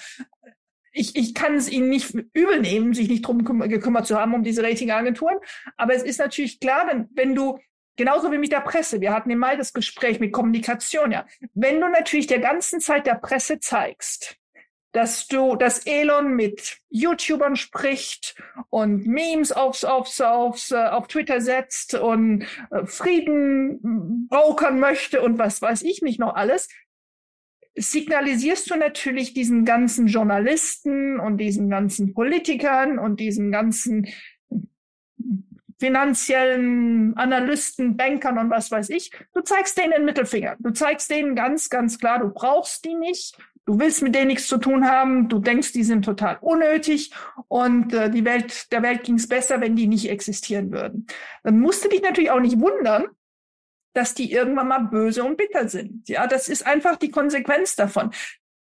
Ich, 0.94 1.16
ich 1.16 1.34
kann 1.34 1.54
es 1.54 1.70
ihnen 1.70 1.88
nicht 1.88 2.14
übel 2.34 2.60
nehmen, 2.60 2.92
sich 2.92 3.08
nicht 3.08 3.26
drum 3.26 3.44
gekümmert 3.44 4.06
zu 4.06 4.20
haben 4.20 4.34
um 4.34 4.44
diese 4.44 4.62
Ratingagenturen. 4.62 5.38
Aber 5.78 5.94
es 5.94 6.02
ist 6.02 6.18
natürlich 6.18 6.60
klar, 6.60 6.86
wenn, 6.86 7.08
wenn 7.14 7.34
du 7.34 7.58
Genauso 7.96 8.32
wie 8.32 8.38
mit 8.38 8.52
der 8.52 8.60
Presse. 8.60 9.00
Wir 9.00 9.12
hatten 9.12 9.30
im 9.30 9.38
Mai 9.38 9.56
das 9.56 9.72
Gespräch 9.72 10.18
mit 10.18 10.32
Kommunikation, 10.32 11.12
ja. 11.12 11.26
Wenn 11.52 11.80
du 11.80 11.88
natürlich 11.88 12.26
der 12.26 12.38
ganzen 12.38 12.80
Zeit 12.80 13.06
der 13.06 13.16
Presse 13.16 13.60
zeigst, 13.60 14.38
dass 14.92 15.26
du, 15.26 15.56
dass 15.56 15.86
Elon 15.86 16.34
mit 16.34 16.78
YouTubern 16.90 17.56
spricht 17.56 18.36
und 18.68 19.06
Memes 19.06 19.50
aufs, 19.50 19.84
aufs, 19.84 20.20
aufs, 20.20 20.70
äh, 20.70 20.76
auf 20.76 21.08
Twitter 21.08 21.40
setzt 21.40 21.94
und 21.94 22.44
äh, 22.70 22.84
Frieden 22.84 24.28
brokern 24.28 24.78
möchte 24.78 25.22
und 25.22 25.38
was 25.38 25.62
weiß 25.62 25.82
ich 25.82 26.02
nicht 26.02 26.20
noch 26.20 26.34
alles, 26.34 26.68
signalisierst 27.74 28.70
du 28.70 28.76
natürlich 28.76 29.32
diesen 29.32 29.64
ganzen 29.64 30.06
Journalisten 30.06 31.18
und 31.18 31.38
diesen 31.38 31.70
ganzen 31.70 32.12
Politikern 32.12 32.98
und 32.98 33.18
diesen 33.18 33.50
ganzen 33.50 34.08
finanziellen 35.80 37.16
Analysten, 37.16 37.96
Bankern 37.96 38.38
und 38.38 38.50
was 38.50 38.70
weiß 38.70 38.90
ich, 38.90 39.10
du 39.34 39.40
zeigst 39.40 39.76
denen 39.78 39.90
den 39.90 40.04
Mittelfinger. 40.04 40.56
Du 40.60 40.70
zeigst 40.70 41.10
denen 41.10 41.34
ganz, 41.34 41.70
ganz 41.70 41.98
klar, 41.98 42.20
du 42.20 42.28
brauchst 42.28 42.84
die 42.84 42.94
nicht 42.94 43.36
Du 43.64 43.78
willst 43.78 44.02
mit 44.02 44.14
denen 44.14 44.26
nichts 44.26 44.48
zu 44.48 44.58
tun 44.58 44.88
haben, 44.88 45.28
du 45.28 45.38
denkst, 45.38 45.72
die 45.72 45.84
sind 45.84 46.04
total 46.04 46.38
unnötig 46.40 47.12
und 47.46 47.92
äh, 47.94 48.10
die 48.10 48.24
Welt, 48.24 48.72
der 48.72 48.82
Welt 48.82 49.04
ging 49.04 49.14
es 49.14 49.28
besser, 49.28 49.60
wenn 49.60 49.76
die 49.76 49.86
nicht 49.86 50.10
existieren 50.10 50.72
würden. 50.72 51.06
Dann 51.44 51.60
musst 51.60 51.84
du 51.84 51.88
dich 51.88 52.02
natürlich 52.02 52.32
auch 52.32 52.40
nicht 52.40 52.58
wundern, 52.58 53.06
dass 53.92 54.14
die 54.14 54.32
irgendwann 54.32 54.68
mal 54.68 54.78
böse 54.80 55.22
und 55.22 55.36
bitter 55.36 55.68
sind. 55.68 56.08
Ja, 56.08 56.26
das 56.26 56.48
ist 56.48 56.66
einfach 56.66 56.96
die 56.96 57.10
Konsequenz 57.10 57.76
davon. 57.76 58.10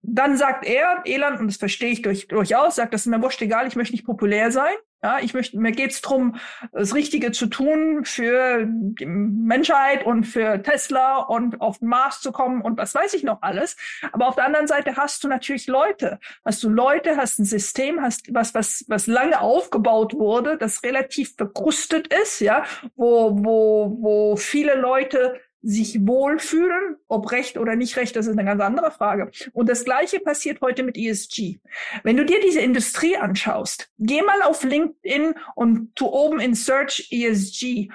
Dann 0.02 0.36
sagt 0.36 0.64
er, 0.64 1.02
Elon, 1.04 1.38
und 1.38 1.48
das 1.48 1.56
verstehe 1.56 1.90
ich 1.90 2.02
durch, 2.02 2.28
durchaus, 2.28 2.76
sagt, 2.76 2.94
das 2.94 3.02
ist 3.02 3.06
mir 3.06 3.20
wurscht 3.20 3.42
egal, 3.42 3.66
ich 3.66 3.74
möchte 3.74 3.92
nicht 3.92 4.06
populär 4.06 4.52
sein. 4.52 4.74
Ja, 5.06 5.20
ich 5.20 5.34
möchte, 5.34 5.56
mir 5.56 5.70
geht's 5.70 6.02
drum, 6.02 6.34
das 6.72 6.92
Richtige 6.92 7.30
zu 7.30 7.46
tun 7.46 8.04
für 8.04 8.66
die 8.66 9.06
Menschheit 9.06 10.04
und 10.04 10.24
für 10.24 10.60
Tesla 10.60 11.18
und 11.18 11.60
auf 11.60 11.78
den 11.78 11.86
Mars 11.86 12.20
zu 12.20 12.32
kommen 12.32 12.60
und 12.60 12.76
was 12.76 12.92
weiß 12.92 13.14
ich 13.14 13.22
noch 13.22 13.40
alles. 13.40 13.76
Aber 14.10 14.26
auf 14.26 14.34
der 14.34 14.46
anderen 14.46 14.66
Seite 14.66 14.96
hast 14.96 15.22
du 15.22 15.28
natürlich 15.28 15.68
Leute. 15.68 16.18
Hast 16.44 16.60
du 16.64 16.68
Leute, 16.68 17.16
hast 17.16 17.38
ein 17.38 17.44
System, 17.44 18.02
hast 18.02 18.34
was, 18.34 18.52
was, 18.52 18.84
was 18.88 19.06
lange 19.06 19.40
aufgebaut 19.40 20.12
wurde, 20.12 20.58
das 20.58 20.82
relativ 20.82 21.36
verkrustet 21.36 22.12
ist, 22.12 22.40
ja, 22.40 22.64
wo, 22.96 23.30
wo, 23.44 23.96
wo 24.00 24.36
viele 24.36 24.74
Leute 24.74 25.40
sich 25.66 26.06
wohlfühlen, 26.06 26.96
ob 27.08 27.32
recht 27.32 27.58
oder 27.58 27.74
nicht 27.74 27.96
recht, 27.96 28.14
das 28.14 28.26
ist 28.26 28.38
eine 28.38 28.44
ganz 28.44 28.62
andere 28.62 28.92
Frage. 28.92 29.32
Und 29.52 29.68
das 29.68 29.84
Gleiche 29.84 30.20
passiert 30.20 30.60
heute 30.60 30.84
mit 30.84 30.96
ESG. 30.96 31.58
Wenn 32.04 32.16
du 32.16 32.24
dir 32.24 32.40
diese 32.40 32.60
Industrie 32.60 33.16
anschaust, 33.16 33.90
geh 33.98 34.22
mal 34.22 34.42
auf 34.42 34.62
LinkedIn 34.62 35.34
und 35.56 35.94
tu 35.96 36.06
oben 36.06 36.38
in 36.38 36.54
Search 36.54 37.08
ESG. 37.10 37.88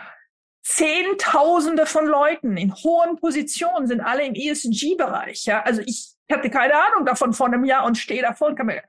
Zehntausende 0.63 1.85
von 1.85 2.05
Leuten 2.05 2.57
in 2.57 2.75
hohen 2.75 3.17
Positionen 3.17 3.87
sind 3.87 4.01
alle 4.01 4.25
im 4.25 4.35
ESG-Bereich. 4.35 5.45
Ja, 5.45 5.63
also 5.63 5.81
ich 5.85 6.11
hatte 6.31 6.49
keine 6.49 6.75
Ahnung 6.75 7.05
davon 7.05 7.33
vor 7.33 7.47
einem 7.47 7.63
Jahr 7.63 7.85
und 7.85 7.97
stehe 7.97 8.23
mir, 8.63 8.83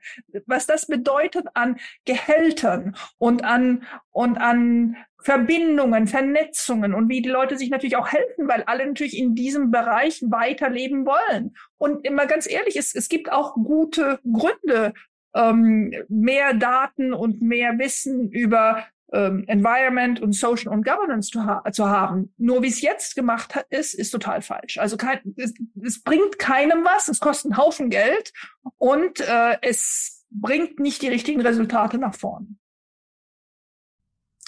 was 0.45 0.65
das 0.65 0.87
bedeutet 0.87 1.47
an 1.53 1.79
Gehältern 2.05 2.95
und 3.17 3.43
an 3.43 3.85
und 4.11 4.37
an 4.37 4.97
Verbindungen, 5.23 6.07
Vernetzungen 6.07 6.93
und 6.93 7.07
wie 7.07 7.21
die 7.21 7.29
Leute 7.29 7.57
sich 7.57 7.69
natürlich 7.69 7.95
auch 7.95 8.09
helfen, 8.11 8.49
weil 8.49 8.63
alle 8.63 8.85
natürlich 8.85 9.17
in 9.17 9.35
diesem 9.35 9.71
Bereich 9.71 10.21
weiterleben 10.27 11.05
wollen. 11.05 11.55
Und 11.77 12.05
immer 12.05 12.25
ganz 12.25 12.49
ehrlich, 12.49 12.75
es, 12.75 12.93
es 12.93 13.07
gibt 13.07 13.31
auch 13.31 13.55
gute 13.55 14.19
Gründe, 14.29 14.93
ähm, 15.33 15.93
mehr 16.09 16.53
Daten 16.53 17.13
und 17.13 17.41
mehr 17.41 17.79
Wissen 17.79 18.29
über 18.31 18.85
ähm, 19.13 19.45
Environment 19.47 20.19
und 20.19 20.33
Social 20.33 20.73
und 20.73 20.83
Governance 20.85 21.31
zu, 21.31 21.45
ha 21.45 21.63
zu 21.71 21.87
haben. 21.87 22.33
Nur 22.37 22.61
wie 22.61 22.67
es 22.67 22.81
jetzt 22.81 23.15
gemacht 23.15 23.55
hat, 23.55 23.67
ist, 23.69 23.93
ist 23.93 24.11
total 24.11 24.41
falsch. 24.41 24.77
Also 24.77 24.97
kein, 24.97 25.21
es, 25.37 25.53
es 25.81 26.03
bringt 26.03 26.37
keinem 26.37 26.83
was, 26.83 27.07
es 27.07 27.21
kostet 27.21 27.51
einen 27.51 27.57
Haufen 27.57 27.89
Geld 27.89 28.33
und 28.77 29.21
äh, 29.21 29.57
es 29.61 30.25
bringt 30.31 30.79
nicht 30.79 31.01
die 31.01 31.07
richtigen 31.07 31.39
Resultate 31.39 31.97
nach 31.97 32.15
vorne. 32.15 32.47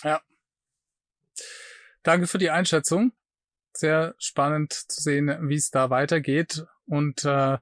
Ja, 0.03 0.19
Danke 2.05 2.27
für 2.27 2.37
die 2.37 2.51
Einschätzung. 2.51 3.13
Sehr 3.73 4.13
spannend 4.19 4.73
zu 4.73 5.01
sehen, 5.01 5.49
wie 5.49 5.55
es 5.55 5.71
da 5.71 5.89
weitergeht. 5.89 6.63
Und 6.85 7.25
äh, 7.25 7.57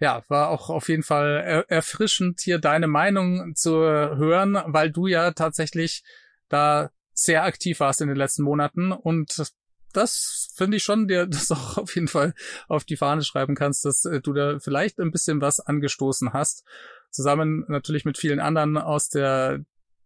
ja, 0.00 0.24
war 0.26 0.48
auch 0.48 0.70
auf 0.70 0.88
jeden 0.88 1.04
Fall 1.04 1.42
er 1.46 1.70
erfrischend, 1.70 2.40
hier 2.40 2.58
deine 2.58 2.88
Meinung 2.88 3.54
zu 3.54 3.70
hören, 3.70 4.60
weil 4.66 4.90
du 4.90 5.06
ja 5.06 5.30
tatsächlich 5.30 6.02
da 6.48 6.90
sehr 7.12 7.44
aktiv 7.44 7.78
warst 7.78 8.00
in 8.00 8.08
den 8.08 8.16
letzten 8.16 8.42
Monaten 8.42 8.90
und 8.90 9.52
das 9.92 10.52
finde 10.56 10.78
ich 10.78 10.82
schon, 10.82 11.06
dir 11.06 11.26
das 11.28 11.52
auch 11.52 11.78
auf 11.78 11.94
jeden 11.94 12.08
Fall 12.08 12.34
auf 12.66 12.84
die 12.84 12.96
Fahne 12.96 13.22
schreiben 13.22 13.54
kannst, 13.54 13.84
dass 13.84 14.04
äh, 14.04 14.20
du 14.20 14.32
da 14.32 14.58
vielleicht 14.58 14.98
ein 14.98 15.12
bisschen 15.12 15.40
was 15.40 15.60
angestoßen 15.60 16.32
hast. 16.32 16.64
Zusammen 17.10 17.64
natürlich 17.68 18.04
mit 18.04 18.18
vielen 18.18 18.40
anderen 18.40 18.78
aus 18.78 19.08
der 19.08 19.60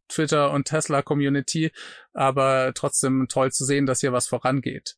Twitter 0.08 0.50
und 0.50 0.66
Tesla 0.66 1.02
Community, 1.02 1.72
aber 2.12 2.72
trotzdem 2.74 3.26
toll 3.28 3.52
zu 3.52 3.64
sehen, 3.64 3.86
dass 3.86 4.00
hier 4.00 4.12
was 4.12 4.26
vorangeht. 4.26 4.96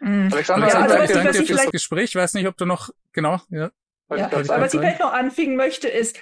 Mhm. 0.00 0.30
Alexander, 0.32 0.68
ja, 0.68 0.74
also, 0.74 1.04
ich 1.04 1.10
danke 1.10 1.32
dir 1.32 1.46
fürs 1.46 1.70
Gespräch. 1.70 2.04
Ich 2.04 2.16
weiß 2.16 2.34
nicht, 2.34 2.46
ob 2.46 2.56
du 2.56 2.66
noch, 2.66 2.90
genau, 3.12 3.40
ja. 3.50 3.70
ja. 4.10 4.30
Was 4.32 4.74
ich 4.74 4.80
vielleicht 4.80 5.00
noch 5.00 5.12
anfügen 5.12 5.56
möchte, 5.56 5.88
ist, 5.88 6.18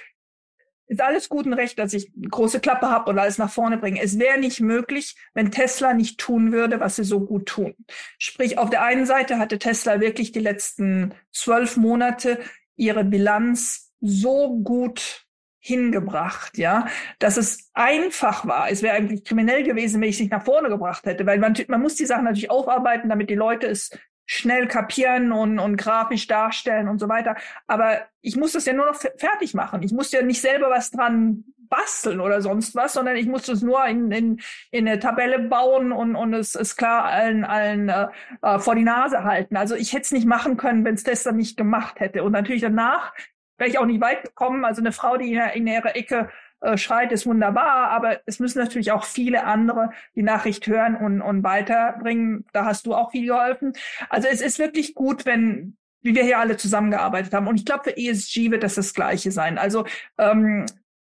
ist 0.87 1.01
alles 1.01 1.29
gut 1.29 1.45
und 1.45 1.53
recht, 1.53 1.79
dass 1.79 1.93
ich 1.93 2.11
große 2.29 2.59
Klappe 2.59 2.89
habe 2.89 3.09
und 3.09 3.17
alles 3.17 3.37
nach 3.37 3.49
vorne 3.49 3.77
bringe. 3.77 4.01
Es 4.01 4.19
wäre 4.19 4.39
nicht 4.39 4.61
möglich, 4.61 5.15
wenn 5.33 5.51
Tesla 5.51 5.93
nicht 5.93 6.19
tun 6.19 6.51
würde, 6.51 6.79
was 6.79 6.97
sie 6.97 7.03
so 7.03 7.21
gut 7.21 7.47
tun. 7.47 7.75
Sprich, 8.19 8.57
auf 8.57 8.69
der 8.69 8.83
einen 8.83 9.05
Seite 9.05 9.39
hatte 9.39 9.57
Tesla 9.57 9.99
wirklich 9.99 10.31
die 10.31 10.39
letzten 10.39 11.13
zwölf 11.31 11.75
Monate 11.77 12.39
ihre 12.75 13.03
Bilanz 13.03 13.91
so 13.99 14.59
gut 14.61 15.24
hingebracht, 15.65 16.59
ja, 16.59 16.85
dass 17.17 17.37
es 17.37 17.71
einfach 17.73 18.45
war. 18.45 18.69
Es 18.69 18.83
wäre 18.83 18.95
eigentlich 18.95 19.23
kriminell 19.23 19.63
gewesen, 19.63 19.99
wenn 19.99 20.09
ich 20.09 20.15
es 20.15 20.21
nicht 20.21 20.31
nach 20.31 20.45
vorne 20.45 20.69
gebracht 20.69 21.07
hätte, 21.07 21.25
weil 21.25 21.39
man, 21.39 21.55
man 21.67 21.81
muss 21.81 21.95
die 21.95 22.05
Sachen 22.05 22.25
natürlich 22.25 22.51
aufarbeiten, 22.51 23.09
damit 23.09 23.31
die 23.31 23.35
Leute 23.35 23.65
es 23.65 23.89
schnell 24.27 24.67
kapieren 24.67 25.31
und, 25.31 25.57
und 25.57 25.77
grafisch 25.77 26.27
darstellen 26.27 26.87
und 26.87 26.99
so 26.99 27.09
weiter. 27.09 27.35
Aber 27.65 28.01
ich 28.21 28.35
muss 28.35 28.51
das 28.51 28.65
ja 28.65 28.73
nur 28.73 28.85
noch 28.85 28.95
fertig 28.95 29.55
machen. 29.55 29.81
Ich 29.81 29.91
muss 29.91 30.11
ja 30.11 30.21
nicht 30.21 30.39
selber 30.39 30.69
was 30.69 30.91
dran 30.91 31.43
basteln 31.67 32.19
oder 32.19 32.43
sonst 32.43 32.75
was, 32.75 32.93
sondern 32.93 33.15
ich 33.15 33.25
muss 33.25 33.47
es 33.47 33.63
nur 33.63 33.83
in, 33.85 34.11
in, 34.11 34.41
in 34.69 34.87
eine 34.87 34.99
Tabelle 34.99 35.39
bauen 35.39 35.91
und, 35.91 36.15
und 36.15 36.35
es 36.35 36.53
ist 36.53 36.75
klar 36.75 37.05
allen, 37.05 37.43
allen 37.43 37.89
äh, 37.89 38.07
äh 38.43 38.59
vor 38.59 38.75
die 38.75 38.83
Nase 38.83 39.23
halten. 39.23 39.57
Also 39.57 39.73
ich 39.73 39.93
hätte 39.93 40.03
es 40.03 40.11
nicht 40.11 40.27
machen 40.27 40.57
können, 40.57 40.85
wenn 40.85 40.93
es 40.93 41.03
Tester 41.03 41.31
nicht 41.31 41.57
gemacht 41.57 41.99
hätte. 41.99 42.23
Und 42.23 42.33
natürlich 42.33 42.61
danach 42.61 43.13
wäre 43.57 43.69
ich 43.69 43.77
auch 43.77 43.85
nicht 43.85 44.01
weit 44.01 44.23
gekommen. 44.23 44.65
Also 44.65 44.81
eine 44.81 44.91
Frau, 44.91 45.17
die 45.17 45.33
in 45.53 45.67
ihrer 45.67 45.95
Ecke 45.95 46.29
äh, 46.61 46.77
schreit, 46.77 47.11
ist 47.11 47.25
wunderbar, 47.25 47.89
aber 47.89 48.21
es 48.25 48.39
müssen 48.39 48.59
natürlich 48.59 48.91
auch 48.91 49.03
viele 49.03 49.43
andere 49.45 49.91
die 50.15 50.23
Nachricht 50.23 50.67
hören 50.67 50.95
und, 50.95 51.21
und 51.21 51.43
weiterbringen. 51.43 52.45
Da 52.53 52.65
hast 52.65 52.85
du 52.85 52.93
auch 52.93 53.11
viel 53.11 53.27
geholfen. 53.27 53.73
Also 54.09 54.27
es 54.27 54.41
ist 54.41 54.59
wirklich 54.59 54.95
gut, 54.95 55.25
wenn 55.25 55.77
wie 56.05 56.13
wir 56.13 56.23
hier 56.23 56.37
alle 56.37 56.55
zusammengearbeitet 56.55 57.33
haben. 57.33 57.47
Und 57.47 57.55
ich 57.55 57.65
glaube, 57.65 57.85
für 57.85 57.97
ESG 57.97 58.51
wird 58.51 58.61
das 58.61 58.75
das 58.75 58.93
Gleiche 58.93 59.31
sein. 59.31 59.57
Also 59.57 59.85
ähm, 60.19 60.67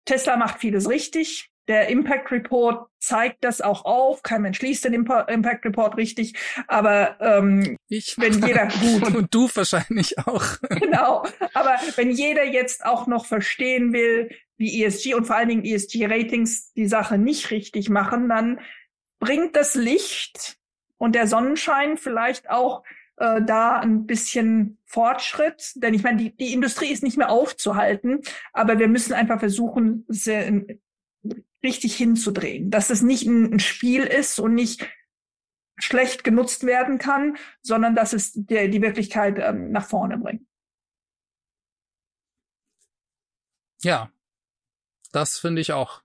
Tesla 0.06 0.38
macht 0.38 0.60
vieles 0.60 0.88
richtig. 0.88 1.50
Der 1.68 1.89
Impact 1.89 2.32
Report 2.32 2.88
zeigt 2.99 3.43
das 3.43 3.61
auch 3.61 3.86
auf. 3.86 4.22
Kein 4.24 4.41
Mensch 4.43 4.61
liest 4.61 4.86
den 4.86 4.93
Impact 4.93 5.66
Report 5.66 5.97
richtig, 5.97 6.34
aber 6.68 7.20
ähm, 7.20 7.78
ich 7.88 8.16
wenn 8.18 8.41
jeder 8.45 8.68
gut 8.68 9.16
und 9.16 9.34
du 9.34 9.49
wahrscheinlich 9.53 10.18
auch. 10.20 10.45
genau, 10.70 11.26
aber 11.53 11.76
wenn 11.95 12.11
jeder 12.11 12.43
jetzt 12.43 12.86
auch 12.86 13.07
noch 13.07 13.26
verstehen 13.26 13.93
will, 13.93 14.30
wie 14.57 14.84
ESG 14.84 15.16
und 15.16 15.26
vor 15.26 15.36
allen 15.36 15.49
Dingen 15.49 15.66
ESG 15.66 16.05
Ratings 16.05 16.72
die 16.74 16.88
Sache 16.88 17.18
nicht 17.18 17.51
richtig 17.51 17.89
machen, 17.89 18.30
dann 18.30 18.59
bringt 19.20 19.55
das 19.55 19.76
Licht 19.76 20.57
und 20.97 21.16
der 21.16 21.28
Sonnenschein 21.28 21.97
vielleicht 21.97 22.49
auch 22.49 22.84
äh, 23.18 23.41
da 23.41 23.80
ein 23.80 24.05
bisschen 24.05 24.78
Fortschritt, 24.86 25.72
denn 25.76 25.93
ich 25.93 26.03
meine, 26.03 26.18
die, 26.18 26.36
die 26.36 26.53
Industrie 26.53 26.91
ist 26.91 27.03
nicht 27.03 27.18
mehr 27.18 27.30
aufzuhalten, 27.30 28.22
aber 28.53 28.80
wir 28.80 28.88
müssen 28.88 29.13
einfach 29.13 29.39
versuchen, 29.39 30.05
sie 30.07 30.80
richtig 31.66 31.95
hinzudrehen, 31.97 32.72
dass 32.72 32.89
es 32.89 33.01
nicht 33.01 33.26
ein, 33.26 33.59
Spiel 33.59 34.03
ist 34.03 34.39
und 34.39 34.53
nicht 34.53 34.88
schlecht 35.78 36.24
genutzt 36.24 36.66
werden 36.66 36.99
kann, 36.99 37.38
sondern 37.61 37.95
dass 37.95 38.13
es 38.13 38.32
der, 38.34 38.70
die 38.70 38.82
Wirklichkeit 38.82 39.38
ähm, 39.39 39.72
nach 39.72 39.86
vorne 39.86 40.18
bringt. 40.18 40.47
Ja, 43.82 44.09
das 45.11 45.38
finde 45.38 45.61
ich 45.61 45.74
auch. 45.74 46.01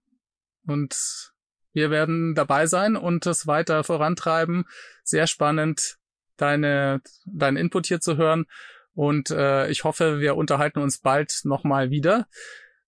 Und 0.66 1.32
wir 1.72 1.90
werden 1.90 2.34
dabei 2.34 2.66
sein 2.66 2.96
und 2.96 3.26
das 3.26 3.46
weiter 3.46 3.84
vorantreiben. 3.84 4.64
Sehr 5.04 5.26
spannend 5.26 5.98
deine, 6.36 7.00
deinen 7.26 7.56
Input 7.56 7.86
hier 7.86 8.00
zu 8.00 8.16
hören. 8.16 8.46
Und 8.94 9.30
äh, 9.30 9.68
ich 9.68 9.84
hoffe, 9.84 10.20
wir 10.20 10.36
unterhalten 10.36 10.80
uns 10.80 10.98
bald 10.98 11.40
nochmal 11.44 11.90
wieder. 11.90 12.26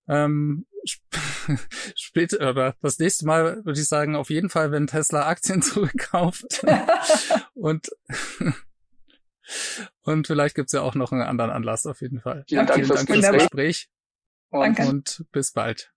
Ähm, 0.09 0.67
später 1.97 2.51
oder 2.51 2.77
das 2.81 2.99
nächste 2.99 3.27
Mal 3.27 3.65
würde 3.65 3.81
ich 3.81 3.89
sagen, 3.89 4.17
auf 4.17 4.31
jeden 4.31 4.51
Fall, 4.51 4.73
wenn 4.73 4.87
Tesla 4.87 5.27
Aktien 5.27 5.63
zurückkauft. 5.63 6.65
und 7.55 7.91
und 10.03 10.27
vielleicht 10.27 10.55
gibt's 10.55 10.73
ja 10.73 10.83
auch 10.83 10.95
noch 10.95 11.13
einen 11.13 11.23
anderen 11.23 11.51
Anlass 11.51 11.87
auf 11.87 12.01
jeden 12.01 12.21
Fall. 12.21 12.45
Vielen 12.49 12.67
Dank, 12.67 12.85
Vielen 12.85 12.89
Dank 12.89 13.09
fürs 13.09 13.33
Gespräch. 13.33 13.89
Und, 14.51 14.79
und 14.81 15.25
bis 15.33 15.53
bald. 15.53 15.93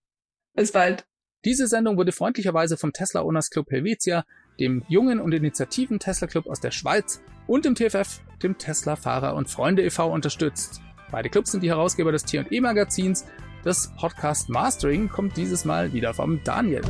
Bis 0.53 0.71
bald. 0.71 1.05
Diese 1.43 1.67
Sendung 1.67 1.97
wurde 1.97 2.11
freundlicherweise 2.11 2.77
vom 2.77 2.91
Tesla 2.91 3.21
Owners 3.21 3.49
Club 3.49 3.69
Helvetia 3.69 4.25
dem 4.59 4.83
jungen 4.87 5.19
und 5.19 5.33
initiativen 5.33 5.99
Tesla 5.99 6.27
Club 6.27 6.47
aus 6.47 6.59
der 6.59 6.71
Schweiz 6.71 7.21
und 7.47 7.65
dem 7.65 7.75
TFF, 7.75 8.21
dem 8.41 8.57
Tesla 8.57 8.95
Fahrer 8.95 9.35
und 9.35 9.49
Freunde 9.49 9.83
e.V. 9.83 10.11
unterstützt. 10.11 10.81
Beide 11.11 11.29
Clubs 11.29 11.51
sind 11.51 11.61
die 11.61 11.69
Herausgeber 11.69 12.11
des 12.11 12.25
T&E 12.25 12.61
Magazins. 12.61 13.25
Das 13.65 13.87
Podcast 13.97 14.47
Mastering 14.47 15.09
kommt 15.09 15.37
dieses 15.37 15.65
Mal 15.65 15.91
wieder 15.91 16.13
vom 16.13 16.43
Daniel. 16.43 16.83